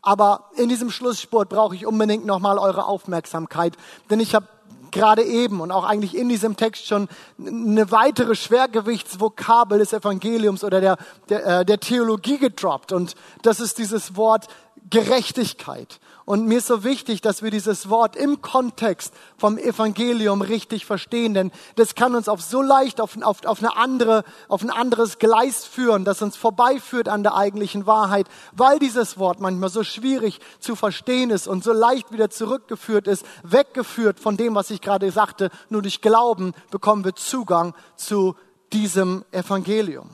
Aber 0.00 0.50
in 0.54 0.68
diesem 0.68 0.90
Schlussspurt 0.90 1.48
brauche 1.48 1.74
ich 1.74 1.86
unbedingt 1.86 2.24
nochmal 2.24 2.58
eure 2.58 2.84
Aufmerksamkeit, 2.84 3.76
denn 4.10 4.20
ich 4.20 4.34
habe 4.36 4.46
gerade 4.90 5.22
eben 5.22 5.60
und 5.60 5.70
auch 5.70 5.84
eigentlich 5.84 6.16
in 6.16 6.28
diesem 6.28 6.56
Text 6.56 6.86
schon 6.86 7.08
eine 7.38 7.90
weitere 7.90 8.34
Schwergewichtsvokabel 8.34 9.78
des 9.78 9.92
Evangeliums 9.92 10.64
oder 10.64 10.80
der, 10.80 10.96
der, 11.28 11.60
äh, 11.60 11.64
der 11.64 11.80
Theologie 11.80 12.38
gedroppt. 12.38 12.92
Und 12.92 13.14
das 13.42 13.60
ist 13.60 13.78
dieses 13.78 14.16
Wort 14.16 14.48
Gerechtigkeit. 14.90 16.00
Und 16.26 16.48
mir 16.48 16.58
ist 16.58 16.66
so 16.66 16.82
wichtig, 16.82 17.20
dass 17.20 17.44
wir 17.44 17.52
dieses 17.52 17.88
Wort 17.88 18.16
im 18.16 18.42
Kontext 18.42 19.14
vom 19.38 19.58
Evangelium 19.58 20.42
richtig 20.42 20.84
verstehen, 20.84 21.34
denn 21.34 21.52
das 21.76 21.94
kann 21.94 22.16
uns 22.16 22.28
auf 22.28 22.42
so 22.42 22.62
leicht 22.62 23.00
auf, 23.00 23.16
auf, 23.22 23.44
auf, 23.44 23.60
eine 23.60 23.76
andere, 23.76 24.24
auf 24.48 24.60
ein 24.60 24.70
anderes 24.70 25.20
Gleis 25.20 25.64
führen, 25.64 26.04
das 26.04 26.22
uns 26.22 26.34
vorbeiführt 26.36 27.08
an 27.08 27.22
der 27.22 27.36
eigentlichen 27.36 27.86
Wahrheit, 27.86 28.26
weil 28.50 28.80
dieses 28.80 29.18
Wort 29.18 29.38
manchmal 29.38 29.70
so 29.70 29.84
schwierig 29.84 30.40
zu 30.58 30.74
verstehen 30.74 31.30
ist 31.30 31.46
und 31.46 31.62
so 31.62 31.72
leicht 31.72 32.10
wieder 32.10 32.28
zurückgeführt 32.28 33.06
ist, 33.06 33.24
weggeführt 33.44 34.18
von 34.18 34.36
dem, 34.36 34.56
was 34.56 34.70
ich 34.70 34.80
gerade 34.80 35.08
sagte. 35.12 35.50
Nur 35.68 35.82
durch 35.82 36.00
Glauben 36.00 36.54
bekommen 36.72 37.04
wir 37.04 37.14
Zugang 37.14 37.72
zu 37.94 38.34
diesem 38.72 39.24
Evangelium. 39.30 40.10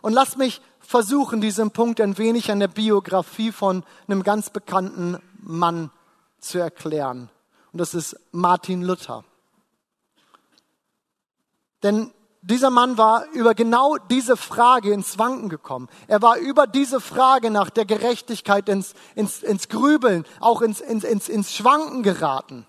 Und 0.00 0.12
lass 0.12 0.36
mich 0.36 0.60
versuchen, 0.80 1.40
diesen 1.40 1.70
Punkt 1.70 2.00
ein 2.00 2.18
wenig 2.18 2.50
an 2.50 2.60
der 2.60 2.68
Biografie 2.68 3.52
von 3.52 3.84
einem 4.06 4.22
ganz 4.22 4.50
bekannten 4.50 5.18
Mann 5.40 5.90
zu 6.40 6.58
erklären. 6.58 7.30
Und 7.72 7.80
das 7.80 7.94
ist 7.94 8.16
Martin 8.32 8.82
Luther. 8.82 9.24
Denn 11.82 12.12
dieser 12.42 12.70
Mann 12.70 12.96
war 12.96 13.26
über 13.32 13.54
genau 13.54 13.96
diese 13.96 14.36
Frage 14.36 14.92
ins 14.92 15.18
Wanken 15.18 15.48
gekommen. 15.48 15.88
Er 16.06 16.22
war 16.22 16.38
über 16.38 16.66
diese 16.66 17.00
Frage 17.00 17.50
nach 17.50 17.68
der 17.68 17.84
Gerechtigkeit 17.84 18.68
ins, 18.68 18.94
ins, 19.14 19.42
ins 19.42 19.68
Grübeln, 19.68 20.24
auch 20.40 20.62
ins, 20.62 20.80
ins, 20.80 21.04
ins, 21.04 21.28
ins 21.28 21.52
Schwanken 21.52 22.02
geraten. 22.02 22.66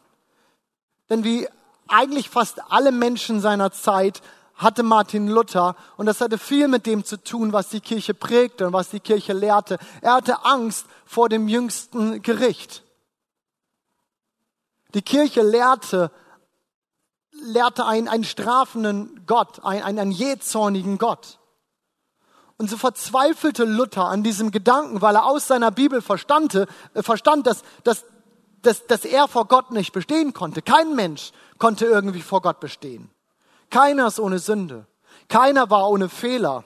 Denn 1.09 1.23
wie 1.23 1.47
eigentlich 1.87 2.29
fast 2.29 2.61
alle 2.71 2.91
Menschen 2.91 3.41
seiner 3.41 3.71
Zeit 3.71 4.21
hatte 4.59 4.83
Martin 4.83 5.27
Luther 5.27 5.75
und 5.97 6.05
das 6.05 6.21
hatte 6.21 6.37
viel 6.37 6.67
mit 6.67 6.85
dem 6.85 7.03
zu 7.03 7.17
tun, 7.17 7.53
was 7.53 7.69
die 7.69 7.81
Kirche 7.81 8.13
prägte 8.13 8.67
und 8.67 8.73
was 8.73 8.89
die 8.89 8.99
Kirche 8.99 9.33
lehrte. 9.33 9.79
Er 10.01 10.13
hatte 10.13 10.45
Angst 10.45 10.85
vor 11.05 11.29
dem 11.29 11.47
jüngsten 11.47 12.21
Gericht. 12.21 12.83
Die 14.93 15.01
Kirche 15.01 15.41
lehrte 15.41 16.11
lehrte 17.41 17.85
einen, 17.85 18.07
einen 18.07 18.25
strafenden 18.25 19.23
Gott, 19.25 19.63
einen, 19.63 19.83
einen, 19.83 19.99
einen 19.99 20.11
jähzornigen 20.11 20.97
Gott. 20.97 21.39
Und 22.57 22.69
so 22.69 22.75
verzweifelte 22.75 23.63
Luther 23.63 24.05
an 24.05 24.23
diesem 24.23 24.51
Gedanken, 24.51 25.01
weil 25.01 25.15
er 25.15 25.25
aus 25.25 25.47
seiner 25.47 25.71
Bibel 25.71 26.01
verstand, 26.01 26.53
äh, 26.55 26.67
verstand 26.95 27.47
dass, 27.47 27.63
dass, 27.85 28.05
dass, 28.61 28.85
dass 28.87 29.05
er 29.05 29.29
vor 29.29 29.45
Gott 29.45 29.71
nicht 29.71 29.93
bestehen 29.93 30.33
konnte. 30.33 30.61
Kein 30.61 30.95
Mensch 30.95 31.31
konnte 31.57 31.85
irgendwie 31.85 32.21
vor 32.21 32.41
Gott 32.41 32.59
bestehen. 32.59 33.09
Keiner 33.69 34.07
ist 34.07 34.19
ohne 34.19 34.39
Sünde. 34.39 34.85
Keiner 35.27 35.69
war 35.69 35.89
ohne 35.89 36.09
Fehler. 36.09 36.63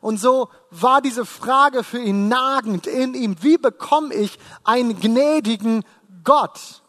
Und 0.00 0.18
so 0.18 0.50
war 0.70 1.00
diese 1.00 1.24
Frage 1.24 1.82
für 1.82 1.98
ihn 1.98 2.28
nagend 2.28 2.86
in 2.86 3.14
ihm. 3.14 3.36
Wie 3.40 3.56
bekomme 3.56 4.14
ich 4.14 4.38
einen 4.62 5.00
gnädigen 5.00 5.84
Gott? 6.24 6.82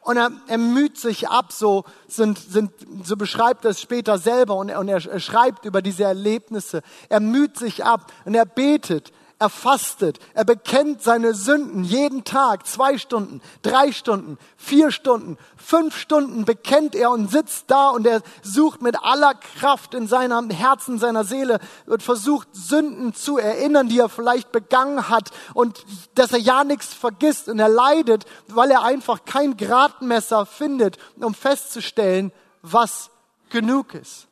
Und 0.00 0.16
er, 0.16 0.30
er 0.46 0.56
müht 0.56 0.96
sich 0.96 1.28
ab, 1.28 1.52
so, 1.52 1.84
sind, 2.06 2.38
sind, 2.38 2.70
so 3.02 3.16
beschreibt 3.16 3.64
er 3.64 3.72
es 3.72 3.80
später 3.80 4.18
selber 4.18 4.54
und 4.54 4.68
er, 4.68 4.78
und 4.78 4.88
er 4.88 5.20
schreibt 5.20 5.64
über 5.64 5.82
diese 5.82 6.04
Erlebnisse. 6.04 6.82
Er 7.08 7.20
müht 7.20 7.58
sich 7.58 7.84
ab 7.84 8.10
und 8.24 8.34
er 8.34 8.46
betet. 8.46 9.12
Er 9.40 9.50
fastet, 9.50 10.18
er 10.34 10.44
bekennt 10.44 11.00
seine 11.00 11.32
Sünden 11.32 11.84
jeden 11.84 12.24
Tag, 12.24 12.66
zwei 12.66 12.98
Stunden, 12.98 13.40
drei 13.62 13.92
Stunden, 13.92 14.36
vier 14.56 14.90
Stunden, 14.90 15.38
fünf 15.56 15.96
Stunden 15.96 16.44
bekennt 16.44 16.96
er 16.96 17.12
und 17.12 17.30
sitzt 17.30 17.70
da 17.70 17.90
und 17.90 18.04
er 18.04 18.22
sucht 18.42 18.82
mit 18.82 19.00
aller 19.00 19.34
Kraft 19.34 19.94
in 19.94 20.08
seinem 20.08 20.50
Herzen, 20.50 20.98
seiner 20.98 21.22
Seele 21.22 21.60
und 21.86 22.02
versucht 22.02 22.48
Sünden 22.52 23.14
zu 23.14 23.38
erinnern, 23.38 23.88
die 23.88 24.00
er 24.00 24.08
vielleicht 24.08 24.50
begangen 24.50 25.08
hat 25.08 25.30
und 25.54 25.84
dass 26.16 26.32
er 26.32 26.40
ja 26.40 26.64
nichts 26.64 26.92
vergisst 26.92 27.48
und 27.48 27.60
er 27.60 27.68
leidet, 27.68 28.24
weil 28.48 28.72
er 28.72 28.82
einfach 28.82 29.24
kein 29.24 29.56
Gradmesser 29.56 30.46
findet, 30.46 30.98
um 31.14 31.32
festzustellen, 31.32 32.32
was 32.62 33.10
genug 33.50 33.94
ist. 33.94 34.26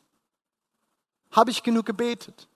Habe 1.30 1.52
ich 1.52 1.62
genug 1.62 1.86
gebetet? 1.86 2.48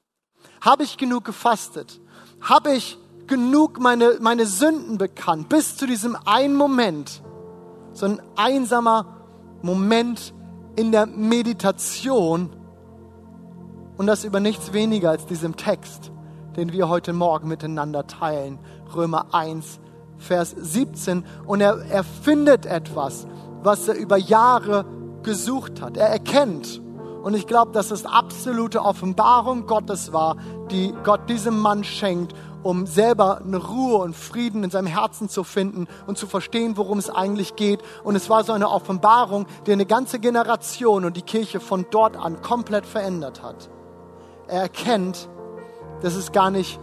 Habe 0.60 0.82
ich 0.82 0.96
genug 0.96 1.24
gefastet? 1.24 2.00
Habe 2.40 2.72
ich 2.72 2.98
genug 3.26 3.80
meine, 3.80 4.18
meine 4.20 4.46
Sünden 4.46 4.98
bekannt, 4.98 5.48
bis 5.48 5.76
zu 5.76 5.86
diesem 5.86 6.16
einen 6.24 6.54
Moment, 6.54 7.22
so 7.92 8.06
ein 8.06 8.20
einsamer 8.36 9.06
Moment 9.62 10.34
in 10.76 10.92
der 10.92 11.06
Meditation 11.06 12.50
und 13.96 14.06
das 14.06 14.24
über 14.24 14.40
nichts 14.40 14.72
weniger 14.72 15.10
als 15.10 15.26
diesem 15.26 15.56
Text, 15.56 16.10
den 16.56 16.72
wir 16.72 16.88
heute 16.88 17.12
Morgen 17.12 17.48
miteinander 17.48 18.06
teilen, 18.06 18.58
Römer 18.94 19.34
1, 19.34 19.78
Vers 20.16 20.54
17. 20.56 21.24
Und 21.46 21.60
er, 21.60 21.84
er 21.90 22.02
findet 22.02 22.66
etwas, 22.66 23.26
was 23.62 23.88
er 23.88 23.94
über 23.96 24.16
Jahre 24.16 24.86
gesucht 25.22 25.82
hat. 25.82 25.96
Er 25.96 26.08
erkennt, 26.08 26.80
und 27.22 27.34
ich 27.34 27.46
glaube, 27.46 27.72
dass 27.72 27.90
es 27.90 28.06
absolute 28.06 28.82
Offenbarung 28.82 29.66
Gottes 29.66 30.12
war, 30.12 30.36
die 30.70 30.94
Gott 31.04 31.28
diesem 31.28 31.58
Mann 31.58 31.84
schenkt, 31.84 32.34
um 32.62 32.86
selber 32.86 33.38
eine 33.38 33.58
Ruhe 33.58 33.98
und 33.98 34.14
Frieden 34.14 34.64
in 34.64 34.70
seinem 34.70 34.86
Herzen 34.86 35.28
zu 35.28 35.44
finden 35.44 35.86
und 36.06 36.18
zu 36.18 36.26
verstehen, 36.26 36.76
worum 36.76 36.98
es 36.98 37.10
eigentlich 37.10 37.56
geht. 37.56 37.80
Und 38.04 38.16
es 38.16 38.28
war 38.30 38.44
so 38.44 38.52
eine 38.52 38.68
Offenbarung, 38.68 39.46
die 39.66 39.72
eine 39.72 39.86
ganze 39.86 40.18
Generation 40.18 41.04
und 41.04 41.16
die 41.16 41.22
Kirche 41.22 41.60
von 41.60 41.86
dort 41.90 42.16
an 42.16 42.42
komplett 42.42 42.86
verändert 42.86 43.42
hat. 43.42 43.70
Er 44.46 44.62
erkennt, 44.62 45.28
dass 46.02 46.14
es 46.14 46.32
gar 46.32 46.50
nicht 46.50 46.80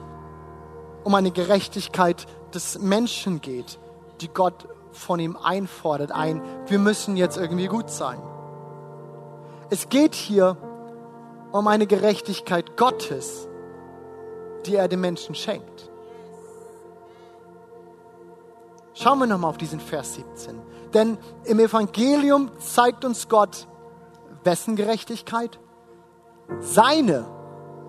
um 1.04 1.16
eine 1.16 1.32
Gerechtigkeit 1.32 2.26
des 2.54 2.80
Menschen 2.80 3.42
geht, 3.42 3.80
die 4.22 4.28
Gott 4.28 4.68
von 4.92 5.20
ihm 5.20 5.38
einfordert, 5.38 6.12
ein, 6.12 6.42
wir 6.68 6.80
müssen 6.80 7.18
jetzt 7.18 7.38
irgendwie 7.38 7.68
gut 7.68 7.90
sein. 7.90 8.20
Es 9.70 9.90
geht 9.90 10.16
hier 10.16 10.58
um 11.52 11.68
eine 11.68 11.88
Gerechtigkeit 11.88 12.78
Gottes, 12.78 13.48
die 14.66 14.76
er 14.76 14.88
dem 14.88 15.02
Menschen 15.02 15.36
schenkt. 15.36 15.90
Schauen 18.94 19.20
wir 19.20 19.28
nochmal 19.28 19.52
auf 19.52 19.58
diesen 19.58 19.80
Vers 19.80 20.16
17. 20.16 20.60
Denn 20.94 21.18
im 21.44 21.60
Evangelium 21.60 22.50
zeigt 22.60 23.06
uns 23.06 23.30
Gott, 23.30 23.68
wessen 24.44 24.76
Gerechtigkeit? 24.76 25.60
Seine 26.60 27.26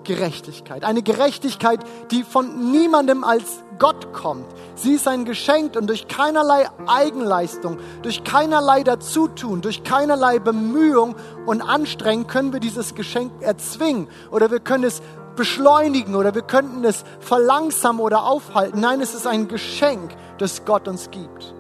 Gerechtigkeit. 0.08 0.84
Eine 0.84 1.02
Gerechtigkeit, 1.02 1.80
die 2.10 2.24
von 2.24 2.72
niemandem 2.72 3.24
als 3.24 3.62
Gott 3.78 4.14
kommt. 4.14 4.46
Sie 4.74 4.94
ist 4.94 5.06
ein 5.06 5.26
Geschenk 5.26 5.76
und 5.76 5.86
durch 5.86 6.08
keinerlei 6.08 6.66
Eigenleistung, 6.86 7.76
durch 8.00 8.24
keinerlei 8.24 8.84
Dazutun, 8.84 9.60
durch 9.60 9.84
keinerlei 9.84 10.38
Bemühung 10.38 11.14
und 11.44 11.60
Anstrengung 11.60 12.26
können 12.26 12.54
wir 12.54 12.60
dieses 12.60 12.94
Geschenk 12.94 13.30
erzwingen 13.42 14.08
oder 14.30 14.50
wir 14.50 14.60
können 14.60 14.84
es 14.84 15.02
beschleunigen 15.36 16.14
oder 16.14 16.34
wir 16.34 16.42
könnten 16.42 16.84
es 16.84 17.04
verlangsamen 17.20 18.00
oder 18.00 18.24
aufhalten. 18.24 18.80
Nein, 18.80 19.02
es 19.02 19.14
ist 19.14 19.26
ein 19.26 19.46
Geschenk, 19.46 20.10
das 20.38 20.64
Gott 20.64 20.88
uns 20.88 21.10
gibt. 21.10 21.54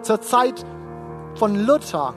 Zur 0.00 0.22
Zeit 0.22 0.64
von 1.34 1.66
Luther 1.66 2.14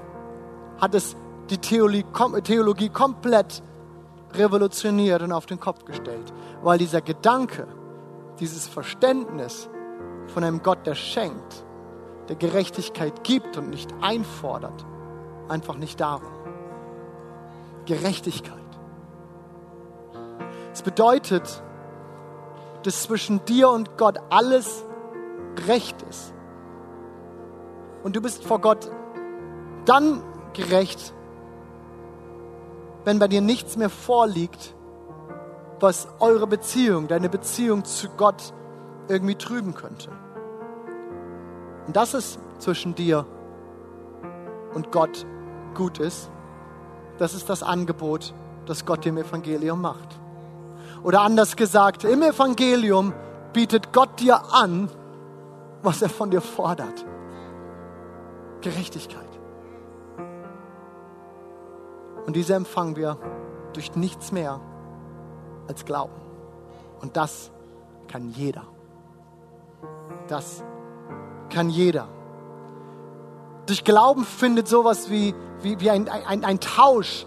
hat 0.79 0.95
es 0.95 1.17
die 1.49 1.57
Theologie, 1.57 2.05
Theologie 2.43 2.87
komplett 2.87 3.61
revolutioniert 4.33 5.21
und 5.21 5.31
auf 5.31 5.45
den 5.45 5.59
Kopf 5.59 5.85
gestellt, 5.85 6.33
weil 6.61 6.77
dieser 6.77 7.01
Gedanke, 7.01 7.67
dieses 8.39 8.67
Verständnis 8.67 9.69
von 10.27 10.43
einem 10.43 10.61
Gott, 10.61 10.85
der 10.85 10.95
schenkt, 10.95 11.65
der 12.27 12.35
Gerechtigkeit 12.35 13.23
gibt 13.23 13.57
und 13.57 13.69
nicht 13.69 13.93
einfordert, 14.01 14.85
einfach 15.47 15.75
nicht 15.75 15.99
da 15.99 16.21
war. 16.21 16.31
Gerechtigkeit. 17.85 18.53
Es 20.71 20.83
bedeutet, 20.83 21.63
dass 22.83 23.03
zwischen 23.03 23.43
dir 23.45 23.69
und 23.69 23.97
Gott 23.97 24.19
alles 24.29 24.85
recht 25.67 26.01
ist. 26.03 26.33
Und 28.03 28.15
du 28.15 28.21
bist 28.21 28.45
vor 28.45 28.61
Gott 28.61 28.89
dann 29.85 30.23
gerecht, 30.53 31.13
wenn 33.05 33.19
bei 33.19 33.27
dir 33.27 33.41
nichts 33.41 33.77
mehr 33.77 33.89
vorliegt, 33.89 34.75
was 35.79 36.07
eure 36.19 36.47
Beziehung, 36.47 37.07
deine 37.07 37.29
Beziehung 37.29 37.85
zu 37.85 38.09
Gott 38.09 38.53
irgendwie 39.07 39.35
trüben 39.35 39.73
könnte. 39.73 40.09
Und 41.87 41.95
das 41.95 42.13
ist 42.13 42.39
zwischen 42.59 42.95
dir 42.95 43.25
und 44.73 44.91
Gott 44.91 45.25
gut 45.73 45.99
ist. 45.99 46.29
Das 47.17 47.33
ist 47.33 47.49
das 47.49 47.63
Angebot, 47.63 48.33
das 48.65 48.85
Gott 48.85 49.05
im 49.05 49.17
Evangelium 49.17 49.81
macht. 49.81 50.19
Oder 51.03 51.21
anders 51.21 51.55
gesagt, 51.55 52.03
im 52.03 52.21
Evangelium 52.21 53.13
bietet 53.53 53.93
Gott 53.93 54.19
dir 54.19 54.53
an, 54.53 54.89
was 55.81 56.01
er 56.01 56.09
von 56.09 56.29
dir 56.29 56.41
fordert. 56.41 57.05
Gerechtigkeit. 58.61 59.28
Und 62.29 62.35
diese 62.35 62.53
empfangen 62.53 62.95
wir 62.95 63.17
durch 63.73 63.95
nichts 63.95 64.31
mehr 64.31 64.61
als 65.67 65.83
Glauben. 65.83 66.13
Und 67.01 67.17
das 67.17 67.49
kann 68.07 68.29
jeder. 68.29 68.67
Das 70.27 70.63
kann 71.49 71.71
jeder. 71.71 72.07
Durch 73.65 73.83
Glauben 73.83 74.25
findet 74.25 74.67
sowas 74.67 75.09
wie, 75.09 75.33
wie, 75.63 75.79
wie 75.79 75.89
ein, 75.89 76.07
ein, 76.07 76.45
ein 76.45 76.59
Tausch, 76.59 77.25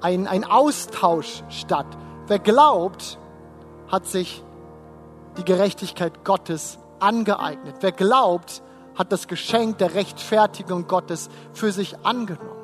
ein, 0.00 0.26
ein 0.26 0.42
Austausch 0.42 1.44
statt. 1.48 1.86
Wer 2.26 2.40
glaubt, 2.40 3.20
hat 3.86 4.06
sich 4.06 4.42
die 5.38 5.44
Gerechtigkeit 5.44 6.24
Gottes 6.24 6.80
angeeignet. 6.98 7.76
Wer 7.82 7.92
glaubt, 7.92 8.64
hat 8.96 9.12
das 9.12 9.28
Geschenk 9.28 9.78
der 9.78 9.94
Rechtfertigung 9.94 10.88
Gottes 10.88 11.28
für 11.52 11.70
sich 11.70 12.04
angenommen. 12.04 12.59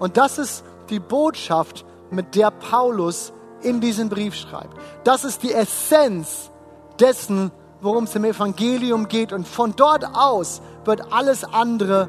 Und 0.00 0.16
das 0.16 0.38
ist 0.38 0.64
die 0.88 0.98
Botschaft, 0.98 1.84
mit 2.10 2.34
der 2.34 2.50
Paulus 2.50 3.32
in 3.62 3.80
diesen 3.80 4.08
Brief 4.08 4.34
schreibt. 4.34 4.76
Das 5.04 5.22
ist 5.22 5.44
die 5.44 5.52
Essenz 5.52 6.50
dessen, 6.98 7.52
worum 7.80 8.04
es 8.04 8.16
im 8.16 8.24
Evangelium 8.24 9.06
geht. 9.06 9.32
Und 9.32 9.46
von 9.46 9.74
dort 9.76 10.04
aus 10.12 10.60
wird 10.84 11.12
alles 11.12 11.44
andere 11.44 12.08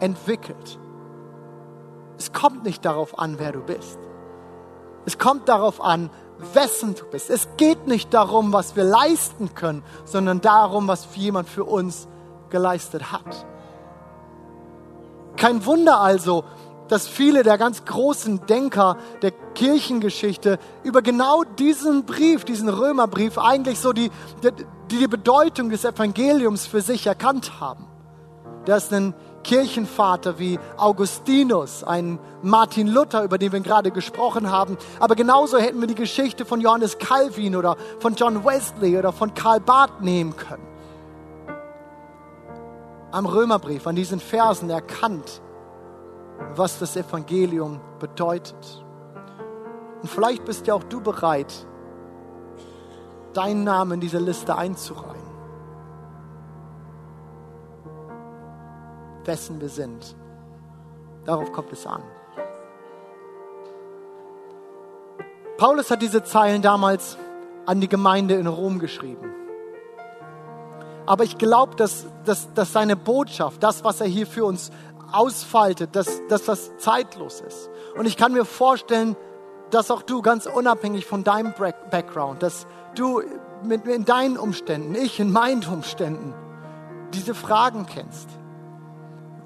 entwickelt. 0.00 0.78
Es 2.16 2.32
kommt 2.32 2.64
nicht 2.64 2.84
darauf 2.84 3.18
an, 3.18 3.38
wer 3.38 3.52
du 3.52 3.60
bist. 3.60 3.98
Es 5.04 5.18
kommt 5.18 5.48
darauf 5.48 5.80
an, 5.82 6.10
wessen 6.54 6.94
du 6.94 7.04
bist. 7.06 7.28
Es 7.28 7.48
geht 7.56 7.86
nicht 7.86 8.14
darum, 8.14 8.52
was 8.52 8.76
wir 8.76 8.84
leisten 8.84 9.54
können, 9.54 9.82
sondern 10.04 10.40
darum, 10.40 10.88
was 10.88 11.06
jemand 11.14 11.48
für 11.48 11.64
uns 11.64 12.08
geleistet 12.48 13.12
hat. 13.12 13.46
Kein 15.36 15.66
Wunder 15.66 16.00
also, 16.00 16.44
dass 16.88 17.08
viele 17.08 17.42
der 17.42 17.58
ganz 17.58 17.84
großen 17.84 18.46
Denker 18.46 18.96
der 19.22 19.32
Kirchengeschichte 19.54 20.58
über 20.82 21.02
genau 21.02 21.44
diesen 21.44 22.04
Brief, 22.04 22.44
diesen 22.44 22.68
Römerbrief, 22.68 23.38
eigentlich 23.38 23.80
so 23.80 23.92
die, 23.92 24.10
die, 24.42 24.50
die 24.90 25.06
Bedeutung 25.08 25.70
des 25.70 25.84
Evangeliums 25.84 26.66
für 26.66 26.80
sich 26.80 27.06
erkannt 27.06 27.60
haben. 27.60 27.86
Da 28.64 28.76
ist 28.76 28.92
ein 28.92 29.14
Kirchenvater 29.42 30.38
wie 30.38 30.58
Augustinus, 30.78 31.84
ein 31.84 32.18
Martin 32.42 32.88
Luther, 32.88 33.22
über 33.22 33.36
den 33.36 33.52
wir 33.52 33.60
gerade 33.60 33.90
gesprochen 33.90 34.50
haben. 34.50 34.78
Aber 34.98 35.14
genauso 35.14 35.58
hätten 35.58 35.80
wir 35.80 35.86
die 35.86 35.94
Geschichte 35.94 36.46
von 36.46 36.60
Johannes 36.60 36.98
Calvin 36.98 37.54
oder 37.54 37.76
von 38.00 38.14
John 38.14 38.44
Wesley 38.44 38.98
oder 38.98 39.12
von 39.12 39.34
Karl 39.34 39.60
Barth 39.60 40.00
nehmen 40.00 40.34
können. 40.34 40.66
Am 43.12 43.26
Römerbrief, 43.26 43.86
an 43.86 43.94
diesen 43.94 44.18
Versen 44.18 44.70
erkannt, 44.70 45.42
was 46.54 46.78
das 46.78 46.96
Evangelium 46.96 47.80
bedeutet. 47.98 48.84
Und 50.02 50.08
vielleicht 50.08 50.44
bist 50.44 50.66
ja 50.66 50.74
auch 50.74 50.84
du 50.84 51.00
bereit, 51.00 51.66
deinen 53.32 53.64
Namen 53.64 53.92
in 53.92 54.00
diese 54.00 54.18
Liste 54.18 54.56
einzureihen. 54.56 55.24
Wessen 59.24 59.60
wir 59.60 59.68
sind. 59.68 60.14
Darauf 61.24 61.50
kommt 61.52 61.72
es 61.72 61.86
an. 61.86 62.02
Paulus 65.56 65.90
hat 65.90 66.02
diese 66.02 66.22
Zeilen 66.22 66.62
damals 66.62 67.16
an 67.64 67.80
die 67.80 67.88
Gemeinde 67.88 68.34
in 68.34 68.46
Rom 68.46 68.78
geschrieben. 68.78 69.32
Aber 71.06 71.24
ich 71.24 71.38
glaube, 71.38 71.76
dass, 71.76 72.06
dass, 72.24 72.52
dass 72.54 72.72
seine 72.72 72.96
Botschaft, 72.96 73.62
das, 73.62 73.84
was 73.84 74.00
er 74.00 74.06
hier 74.06 74.26
für 74.26 74.44
uns 74.44 74.70
ausfaltet, 75.14 75.96
dass, 75.96 76.22
dass 76.28 76.44
das 76.44 76.76
zeitlos 76.78 77.40
ist. 77.40 77.70
Und 77.96 78.06
ich 78.06 78.16
kann 78.16 78.32
mir 78.32 78.44
vorstellen, 78.44 79.16
dass 79.70 79.90
auch 79.90 80.02
du 80.02 80.22
ganz 80.22 80.46
unabhängig 80.46 81.06
von 81.06 81.24
deinem 81.24 81.54
Background, 81.90 82.42
dass 82.42 82.66
du 82.94 83.22
mit, 83.62 83.86
in 83.86 84.04
deinen 84.04 84.36
Umständen, 84.36 84.94
ich 84.94 85.18
in 85.20 85.32
meinen 85.32 85.64
Umständen, 85.64 86.34
diese 87.12 87.34
Fragen 87.34 87.86
kennst. 87.86 88.28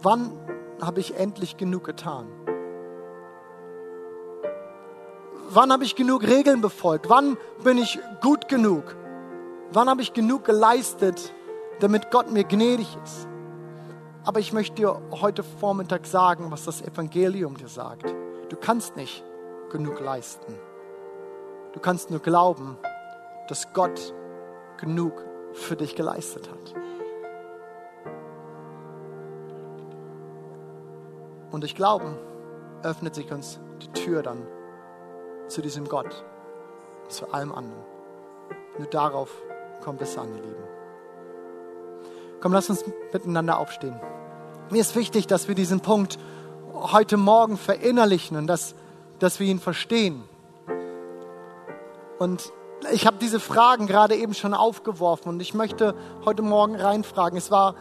Wann 0.02 0.32
habe 0.80 1.00
ich 1.00 1.16
endlich 1.16 1.56
genug 1.56 1.84
getan? 1.84 2.26
Wann 5.50 5.72
habe 5.72 5.84
ich 5.84 5.96
genug 5.96 6.24
Regeln 6.24 6.60
befolgt? 6.60 7.08
Wann 7.08 7.36
bin 7.64 7.78
ich 7.78 7.98
gut 8.20 8.48
genug? 8.48 8.96
Wann 9.72 9.88
habe 9.88 10.02
ich 10.02 10.12
genug 10.12 10.44
geleistet, 10.44 11.32
damit 11.80 12.10
Gott 12.10 12.30
mir 12.30 12.44
gnädig 12.44 12.96
ist? 13.02 13.28
Aber 14.28 14.40
ich 14.40 14.52
möchte 14.52 14.74
dir 14.74 15.00
heute 15.22 15.42
Vormittag 15.42 16.04
sagen, 16.04 16.50
was 16.50 16.66
das 16.66 16.82
Evangelium 16.82 17.56
dir 17.56 17.68
sagt. 17.68 18.14
Du 18.50 18.56
kannst 18.56 18.94
nicht 18.94 19.24
genug 19.70 20.00
leisten. 20.00 20.54
Du 21.72 21.80
kannst 21.80 22.10
nur 22.10 22.20
glauben, 22.20 22.76
dass 23.48 23.72
Gott 23.72 24.12
genug 24.76 25.24
für 25.54 25.76
dich 25.76 25.96
geleistet 25.96 26.50
hat. 26.50 26.74
Und 31.50 31.62
durch 31.62 31.74
Glauben 31.74 32.14
öffnet 32.82 33.14
sich 33.14 33.32
uns 33.32 33.58
die 33.80 33.92
Tür 33.94 34.22
dann 34.22 34.46
zu 35.46 35.62
diesem 35.62 35.88
Gott, 35.88 36.22
zu 37.08 37.32
allem 37.32 37.54
anderen. 37.54 37.82
Nur 38.76 38.88
darauf 38.88 39.30
kommt 39.82 40.02
es 40.02 40.18
an, 40.18 40.28
ihr 40.36 40.42
Lieben. 40.42 40.64
Komm, 42.42 42.52
lass 42.52 42.68
uns 42.68 42.84
miteinander 43.10 43.58
aufstehen. 43.58 43.98
Mir 44.70 44.82
ist 44.82 44.96
wichtig, 44.96 45.26
dass 45.26 45.48
wir 45.48 45.54
diesen 45.54 45.80
Punkt 45.80 46.18
heute 46.74 47.16
Morgen 47.16 47.56
verinnerlichen 47.56 48.36
und 48.36 48.46
dass, 48.46 48.74
dass 49.18 49.40
wir 49.40 49.46
ihn 49.46 49.60
verstehen. 49.60 50.22
Und 52.18 52.52
ich 52.92 53.06
habe 53.06 53.16
diese 53.18 53.40
Fragen 53.40 53.86
gerade 53.86 54.14
eben 54.14 54.34
schon 54.34 54.52
aufgeworfen 54.52 55.30
und 55.30 55.40
ich 55.40 55.54
möchte 55.54 55.94
heute 56.26 56.42
Morgen 56.42 56.76
reinfragen. 56.76 57.38
Es 57.38 57.50
war 57.50 57.76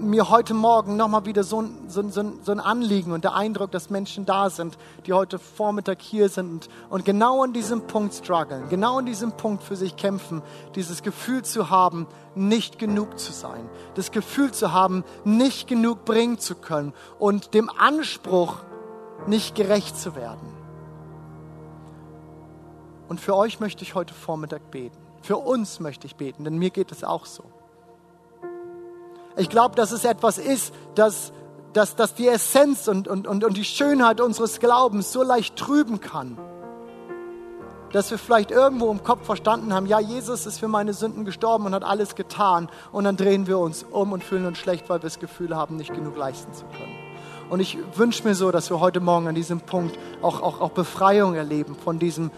mir 0.00 0.30
heute 0.30 0.54
Morgen 0.54 0.96
nochmal 0.96 1.24
wieder 1.24 1.44
so, 1.44 1.64
so, 1.86 2.08
so, 2.08 2.32
so, 2.42 2.52
ein 2.52 2.60
Anliegen 2.60 3.12
und 3.12 3.24
der 3.24 3.34
Eindruck, 3.34 3.70
dass 3.70 3.90
Menschen 3.90 4.24
da 4.26 4.50
sind, 4.50 4.78
die 5.06 5.12
heute 5.12 5.38
Vormittag 5.38 6.00
hier 6.00 6.28
sind 6.28 6.50
und, 6.50 6.68
und 6.90 7.04
genau 7.04 7.42
an 7.42 7.52
diesem 7.52 7.86
Punkt 7.86 8.14
strugglen, 8.14 8.68
genau 8.68 8.98
an 8.98 9.06
diesem 9.06 9.32
Punkt 9.32 9.62
für 9.62 9.76
sich 9.76 9.96
kämpfen, 9.96 10.42
dieses 10.74 11.02
Gefühl 11.02 11.42
zu 11.42 11.70
haben, 11.70 12.06
nicht 12.34 12.78
genug 12.78 13.18
zu 13.18 13.32
sein, 13.32 13.68
das 13.94 14.10
Gefühl 14.10 14.52
zu 14.52 14.72
haben, 14.72 15.04
nicht 15.24 15.68
genug 15.68 16.04
bringen 16.04 16.38
zu 16.38 16.54
können 16.54 16.92
und 17.18 17.54
dem 17.54 17.70
Anspruch, 17.70 18.56
nicht 19.26 19.54
gerecht 19.54 19.98
zu 19.98 20.14
werden. 20.14 20.56
Und 23.08 23.20
für 23.20 23.34
euch 23.34 23.58
möchte 23.58 23.82
ich 23.82 23.94
heute 23.94 24.14
Vormittag 24.14 24.70
beten. 24.70 24.96
Für 25.22 25.38
uns 25.38 25.80
möchte 25.80 26.06
ich 26.06 26.16
beten, 26.16 26.44
denn 26.44 26.58
mir 26.58 26.70
geht 26.70 26.92
es 26.92 27.04
auch 27.04 27.26
so. 27.26 27.44
Ich 29.38 29.48
glaube, 29.48 29.76
dass 29.76 29.92
es 29.92 30.04
etwas 30.04 30.36
ist, 30.38 30.74
das, 30.96 31.32
das, 31.72 31.94
das 31.94 32.14
die 32.14 32.26
Essenz 32.26 32.88
und, 32.88 33.06
und, 33.06 33.28
und, 33.28 33.44
und 33.44 33.56
die 33.56 33.64
Schönheit 33.64 34.20
unseres 34.20 34.58
Glaubens 34.58 35.12
so 35.12 35.22
leicht 35.22 35.54
trüben 35.54 36.00
kann. 36.00 36.36
Dass 37.92 38.10
wir 38.10 38.18
vielleicht 38.18 38.50
irgendwo 38.50 38.90
im 38.90 39.04
Kopf 39.04 39.24
verstanden 39.24 39.72
haben, 39.72 39.86
ja, 39.86 40.00
Jesus 40.00 40.44
ist 40.44 40.58
für 40.58 40.66
meine 40.66 40.92
Sünden 40.92 41.24
gestorben 41.24 41.66
und 41.66 41.74
hat 41.74 41.84
alles 41.84 42.16
getan. 42.16 42.68
Und 42.90 43.04
dann 43.04 43.16
drehen 43.16 43.46
wir 43.46 43.58
uns 43.58 43.86
um 43.88 44.10
und 44.12 44.24
fühlen 44.24 44.44
uns 44.44 44.58
schlecht, 44.58 44.88
weil 44.88 44.98
wir 44.98 45.08
das 45.08 45.20
Gefühl 45.20 45.54
haben, 45.56 45.76
nicht 45.76 45.94
genug 45.94 46.16
leisten 46.16 46.52
zu 46.52 46.64
können. 46.66 47.08
Und 47.48 47.60
ich 47.60 47.78
wünsche 47.94 48.26
mir 48.26 48.34
so, 48.34 48.50
dass 48.50 48.70
wir 48.70 48.80
heute 48.80 49.00
Morgen 49.00 49.28
an 49.28 49.34
diesem 49.34 49.60
Punkt 49.60 49.98
auch, 50.20 50.42
auch, 50.42 50.60
auch 50.60 50.70
Befreiung 50.70 51.34
erleben 51.34 51.76
von 51.76 51.98
diesem, 51.98 52.30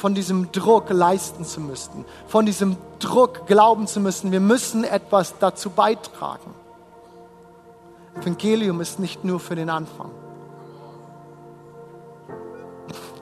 von 0.00 0.14
diesem 0.14 0.50
Druck 0.50 0.88
leisten 0.88 1.44
zu 1.44 1.60
müssen, 1.60 2.06
von 2.26 2.46
diesem 2.46 2.78
Druck 3.00 3.46
glauben 3.46 3.86
zu 3.86 4.00
müssen, 4.00 4.32
wir 4.32 4.40
müssen 4.40 4.82
etwas 4.82 5.34
dazu 5.38 5.68
beitragen. 5.68 6.54
Evangelium 8.18 8.80
ist 8.80 8.98
nicht 8.98 9.24
nur 9.24 9.38
für 9.38 9.56
den 9.56 9.68
Anfang. 9.68 10.10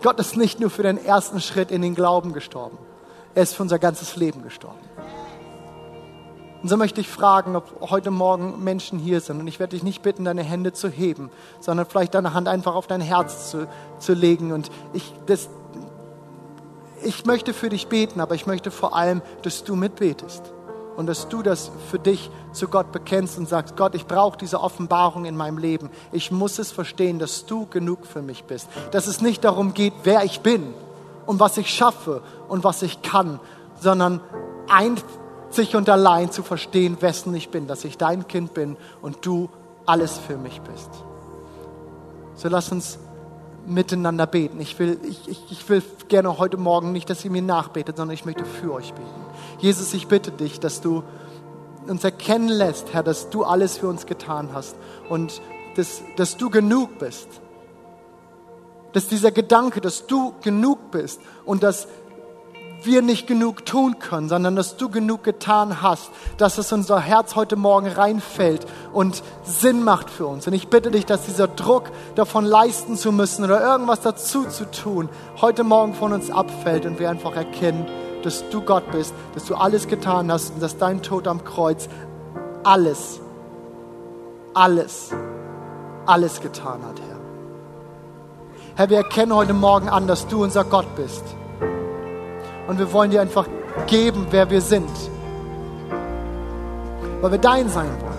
Gott 0.03 0.21
ist 0.21 0.37
nicht 0.37 0.61
nur 0.61 0.71
für 0.71 0.85
den 0.85 1.05
ersten 1.05 1.41
Schritt 1.41 1.73
in 1.73 1.83
den 1.83 1.97
Glauben 1.97 2.33
gestorben. 2.33 2.79
Er 3.35 3.43
ist 3.43 3.57
für 3.57 3.62
unser 3.64 3.81
ganzes 3.81 4.14
Leben 4.14 4.45
gestorben. 4.45 4.79
Und 6.62 6.69
so 6.69 6.77
möchte 6.77 7.01
ich 7.01 7.09
fragen, 7.09 7.57
ob 7.57 7.91
heute 7.91 8.11
Morgen 8.11 8.62
Menschen 8.62 8.99
hier 8.99 9.21
sind. 9.21 9.41
Und 9.41 9.47
ich 9.49 9.59
werde 9.61 9.77
dich 9.77 9.83
nicht 9.83 10.03
bitten, 10.03 10.25
deine 10.25 10.43
Hände 10.43 10.73
zu 10.73 10.88
heben, 10.88 11.31
sondern 11.61 11.87
vielleicht 11.87 12.14
deine 12.14 12.35
Hand 12.35 12.49
einfach 12.49 12.75
auf 12.75 12.87
dein 12.87 13.01
Herz 13.01 13.51
zu, 13.51 13.69
zu 13.99 14.12
legen. 14.12 14.53
Und 14.53 14.71
ich, 14.93 15.12
das, 15.27 15.49
ich 17.03 17.27
möchte 17.27 17.53
für 17.53 17.69
dich 17.69 17.89
beten, 17.89 18.21
aber 18.21 18.35
ich 18.35 18.47
möchte 18.47 18.71
vor 18.71 18.97
allem, 18.97 19.23
dass 19.43 19.65
du 19.65 19.77
mitbetest 19.77 20.43
und 20.97 21.07
dass 21.07 21.29
du 21.29 21.43
das 21.43 21.71
für 21.91 21.99
dich 21.99 22.31
zu 22.53 22.69
Gott 22.69 22.91
bekennst 22.91 23.39
und 23.39 23.49
sagst, 23.49 23.77
Gott, 23.77 23.95
ich 23.95 24.07
brauche 24.07 24.37
diese 24.37 24.61
Offenbarung 24.61 25.27
in 25.27 25.37
meinem 25.37 25.59
Leben. 25.59 25.91
Ich 26.11 26.33
muss 26.33 26.59
es 26.59 26.73
verstehen, 26.73 27.19
dass 27.19 27.47
du 27.47 27.67
genug 27.67 28.05
für 28.05 28.23
mich 28.23 28.45
bist. 28.45 28.69
Dass 28.91 29.07
es 29.07 29.21
nicht 29.21 29.45
darum 29.45 29.75
geht, 29.75 29.93
wer 30.03 30.25
ich 30.25 30.41
bin 30.41 30.75
und 31.27 31.39
was 31.39 31.57
ich 31.57 31.71
schaffe 31.71 32.23
und 32.49 32.65
was 32.65 32.83
ich 32.83 33.03
kann, 33.03 33.39
sondern 33.81 34.21
einzig 34.69 35.77
und 35.77 35.89
allein 35.89 36.33
zu 36.33 36.43
verstehen, 36.43 36.97
wessen 37.01 37.35
ich 37.35 37.51
bin, 37.51 37.69
dass 37.69 37.85
ich 37.85 37.97
dein 37.97 38.27
Kind 38.27 38.55
bin 38.55 38.77
und 39.01 39.25
du 39.25 39.49
alles 39.87 40.19
für 40.19 40.37
mich 40.37 40.61
bist. 40.63 40.91
So 42.35 42.49
lass 42.49 42.73
uns 42.73 42.99
miteinander 43.69 44.27
beten. 44.27 44.61
Ich 44.61 44.79
will, 44.79 44.99
ich, 45.03 45.29
ich, 45.29 45.45
ich 45.51 45.69
will 45.69 45.83
gerne 46.09 46.39
heute 46.39 46.57
Morgen 46.57 46.93
nicht, 46.93 47.09
dass 47.11 47.25
ihr 47.25 47.31
mir 47.31 47.43
nachbetet, 47.43 47.97
sondern 47.97 48.15
ich 48.15 48.25
möchte 48.25 48.45
für 48.45 48.73
euch 48.73 48.93
beten. 48.93 49.09
Jesus, 49.59 49.95
ich 49.95 50.09
bitte 50.09 50.31
dich, 50.31 50.61
dass 50.61 50.81
du 50.81 51.03
uns 51.87 52.05
erkennen 52.05 52.49
lässt, 52.49 52.93
Herr, 52.93 53.03
dass 53.03 53.31
du 53.31 53.45
alles 53.45 53.79
für 53.79 53.89
uns 53.89 54.07
getan 54.07 54.51
hast 54.53 54.77
und 55.09 55.41
dass, 55.77 56.03
dass 56.17 56.37
du 56.37 56.51
genug 56.51 56.99
bist. 56.99 57.29
Dass 58.93 59.07
dieser 59.07 59.31
Gedanke, 59.31 59.81
dass 59.81 60.07
du 60.07 60.35
genug 60.43 60.91
bist 60.91 61.21
und 61.45 61.63
dass 61.63 61.89
wir 62.83 63.03
nicht 63.03 63.27
genug 63.27 63.67
tun 63.67 63.99
können, 63.99 64.29
sondern 64.29 64.57
dass 64.57 64.77
du 64.77 64.88
genug 64.88 65.25
getan 65.25 65.83
hast, 65.83 66.11
dass 66.37 66.59
es 66.59 66.73
unser 66.73 67.01
Herz 67.01 67.35
heute 67.35 67.57
Morgen 67.57 67.88
reinfällt 67.88 68.67
und 68.93 69.23
Sinn 69.45 69.83
macht 69.83 70.11
für 70.11 70.27
uns. 70.27 70.47
Und 70.47 70.53
ich 70.53 70.69
bitte 70.69 70.91
dich, 70.91 71.07
dass 71.07 71.27
dieser 71.27 71.49
Druck 71.49 71.91
davon 72.14 72.45
leisten 72.45 72.97
zu 72.97 73.12
müssen 73.12 73.45
oder 73.45 73.61
irgendwas 73.61 74.01
dazu 74.01 74.45
zu 74.45 74.71
tun, 74.71 75.09
heute 75.41 75.64
Morgen 75.64 75.95
von 75.95 76.12
uns 76.12 76.31
abfällt 76.31 76.87
und 76.87 76.99
wir 76.99 77.11
einfach 77.11 77.35
erkennen, 77.35 77.87
dass 78.22 78.49
du 78.51 78.61
Gott 78.61 78.91
bist, 78.91 79.14
dass 79.35 79.45
du 79.45 79.55
alles 79.55 79.89
getan 79.89 80.31
hast 80.31 80.55
und 80.55 80.62
dass 80.62 80.79
dein 80.79 81.03
Tod 81.03 81.26
am 81.26 81.45
Kreuz 81.45 81.89
alles, 82.64 83.20
alles, 84.55 85.11
alles 86.07 86.41
getan 86.41 86.81
hat, 86.83 87.01
Herr. 87.01 87.18
Herr, 88.76 88.91
wir 88.91 88.99
erkennen 88.99 89.35
heute 89.35 89.55
Morgen 89.55 89.89
an, 89.89 90.07
dass 90.07 90.29
du 90.29 90.43
unser 90.45 90.64
Gott 90.64 90.95
bist 90.95 91.24
und 92.69 92.79
wir 92.79 92.93
wollen 92.93 93.11
dir 93.11 93.21
einfach 93.23 93.47
geben, 93.87 94.27
wer 94.31 94.49
wir 94.51 94.61
sind. 94.61 94.91
Weil 97.21 97.33
wir 97.33 97.39
dein 97.39 97.69
sein 97.69 97.91
wollen. 98.01 98.19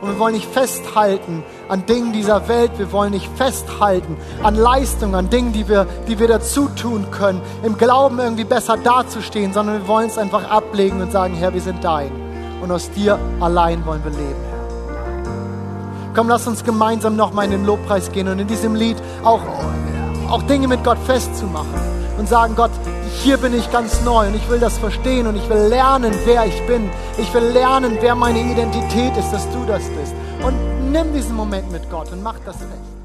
Und 0.00 0.08
wir 0.08 0.18
wollen 0.18 0.34
nicht 0.34 0.50
festhalten 0.50 1.44
an 1.68 1.84
Dingen 1.84 2.12
dieser 2.12 2.48
Welt. 2.48 2.70
Wir 2.78 2.90
wollen 2.90 3.10
nicht 3.12 3.28
festhalten 3.36 4.16
an 4.42 4.54
Leistungen, 4.54 5.14
an 5.14 5.28
Dingen, 5.28 5.52
die 5.52 5.68
wir, 5.68 5.86
die 6.08 6.18
wir 6.18 6.26
dazu 6.26 6.68
tun 6.68 7.10
können, 7.10 7.42
im 7.62 7.76
Glauben 7.76 8.18
irgendwie 8.18 8.44
besser 8.44 8.76
dazustehen, 8.78 9.52
sondern 9.52 9.82
wir 9.82 9.88
wollen 9.88 10.08
es 10.08 10.16
einfach 10.16 10.48
ablegen 10.48 11.02
und 11.02 11.12
sagen, 11.12 11.34
Herr, 11.34 11.52
wir 11.52 11.60
sind 11.60 11.84
dein. 11.84 12.10
und 12.62 12.72
aus 12.72 12.90
dir 12.90 13.18
allein 13.40 13.84
wollen 13.84 14.02
wir 14.02 14.10
leben. 14.10 14.48
Komm, 16.14 16.28
lass 16.28 16.46
uns 16.46 16.64
gemeinsam 16.64 17.14
nochmal 17.14 17.44
in 17.44 17.50
den 17.50 17.66
Lobpreis 17.66 18.10
gehen 18.10 18.26
und 18.26 18.38
in 18.38 18.48
diesem 18.48 18.74
Lied 18.74 18.96
auch, 19.22 19.40
auch 20.30 20.42
Dinge 20.44 20.66
mit 20.66 20.82
Gott 20.82 20.98
festzumachen 20.98 21.97
und 22.18 22.28
sagen, 22.28 22.54
Gott, 22.56 22.70
hier 23.22 23.36
bin 23.36 23.54
ich 23.54 23.70
ganz 23.70 24.02
neu 24.02 24.26
und 24.26 24.34
ich 24.34 24.48
will 24.50 24.58
das 24.58 24.76
verstehen 24.78 25.26
und 25.26 25.36
ich 25.36 25.48
will 25.48 25.68
lernen, 25.68 26.12
wer 26.24 26.44
ich 26.46 26.60
bin. 26.66 26.90
Ich 27.16 27.32
will 27.32 27.44
lernen, 27.44 27.96
wer 28.00 28.14
meine 28.14 28.40
Identität 28.40 29.16
ist, 29.16 29.30
dass 29.30 29.48
du 29.50 29.64
das 29.66 29.82
bist. 29.90 30.14
Und 30.44 30.90
nimm 30.92 31.12
diesen 31.14 31.36
Moment 31.36 31.70
mit 31.70 31.88
Gott 31.90 32.12
und 32.12 32.22
mach 32.22 32.38
das 32.44 32.56
fest. 32.56 32.97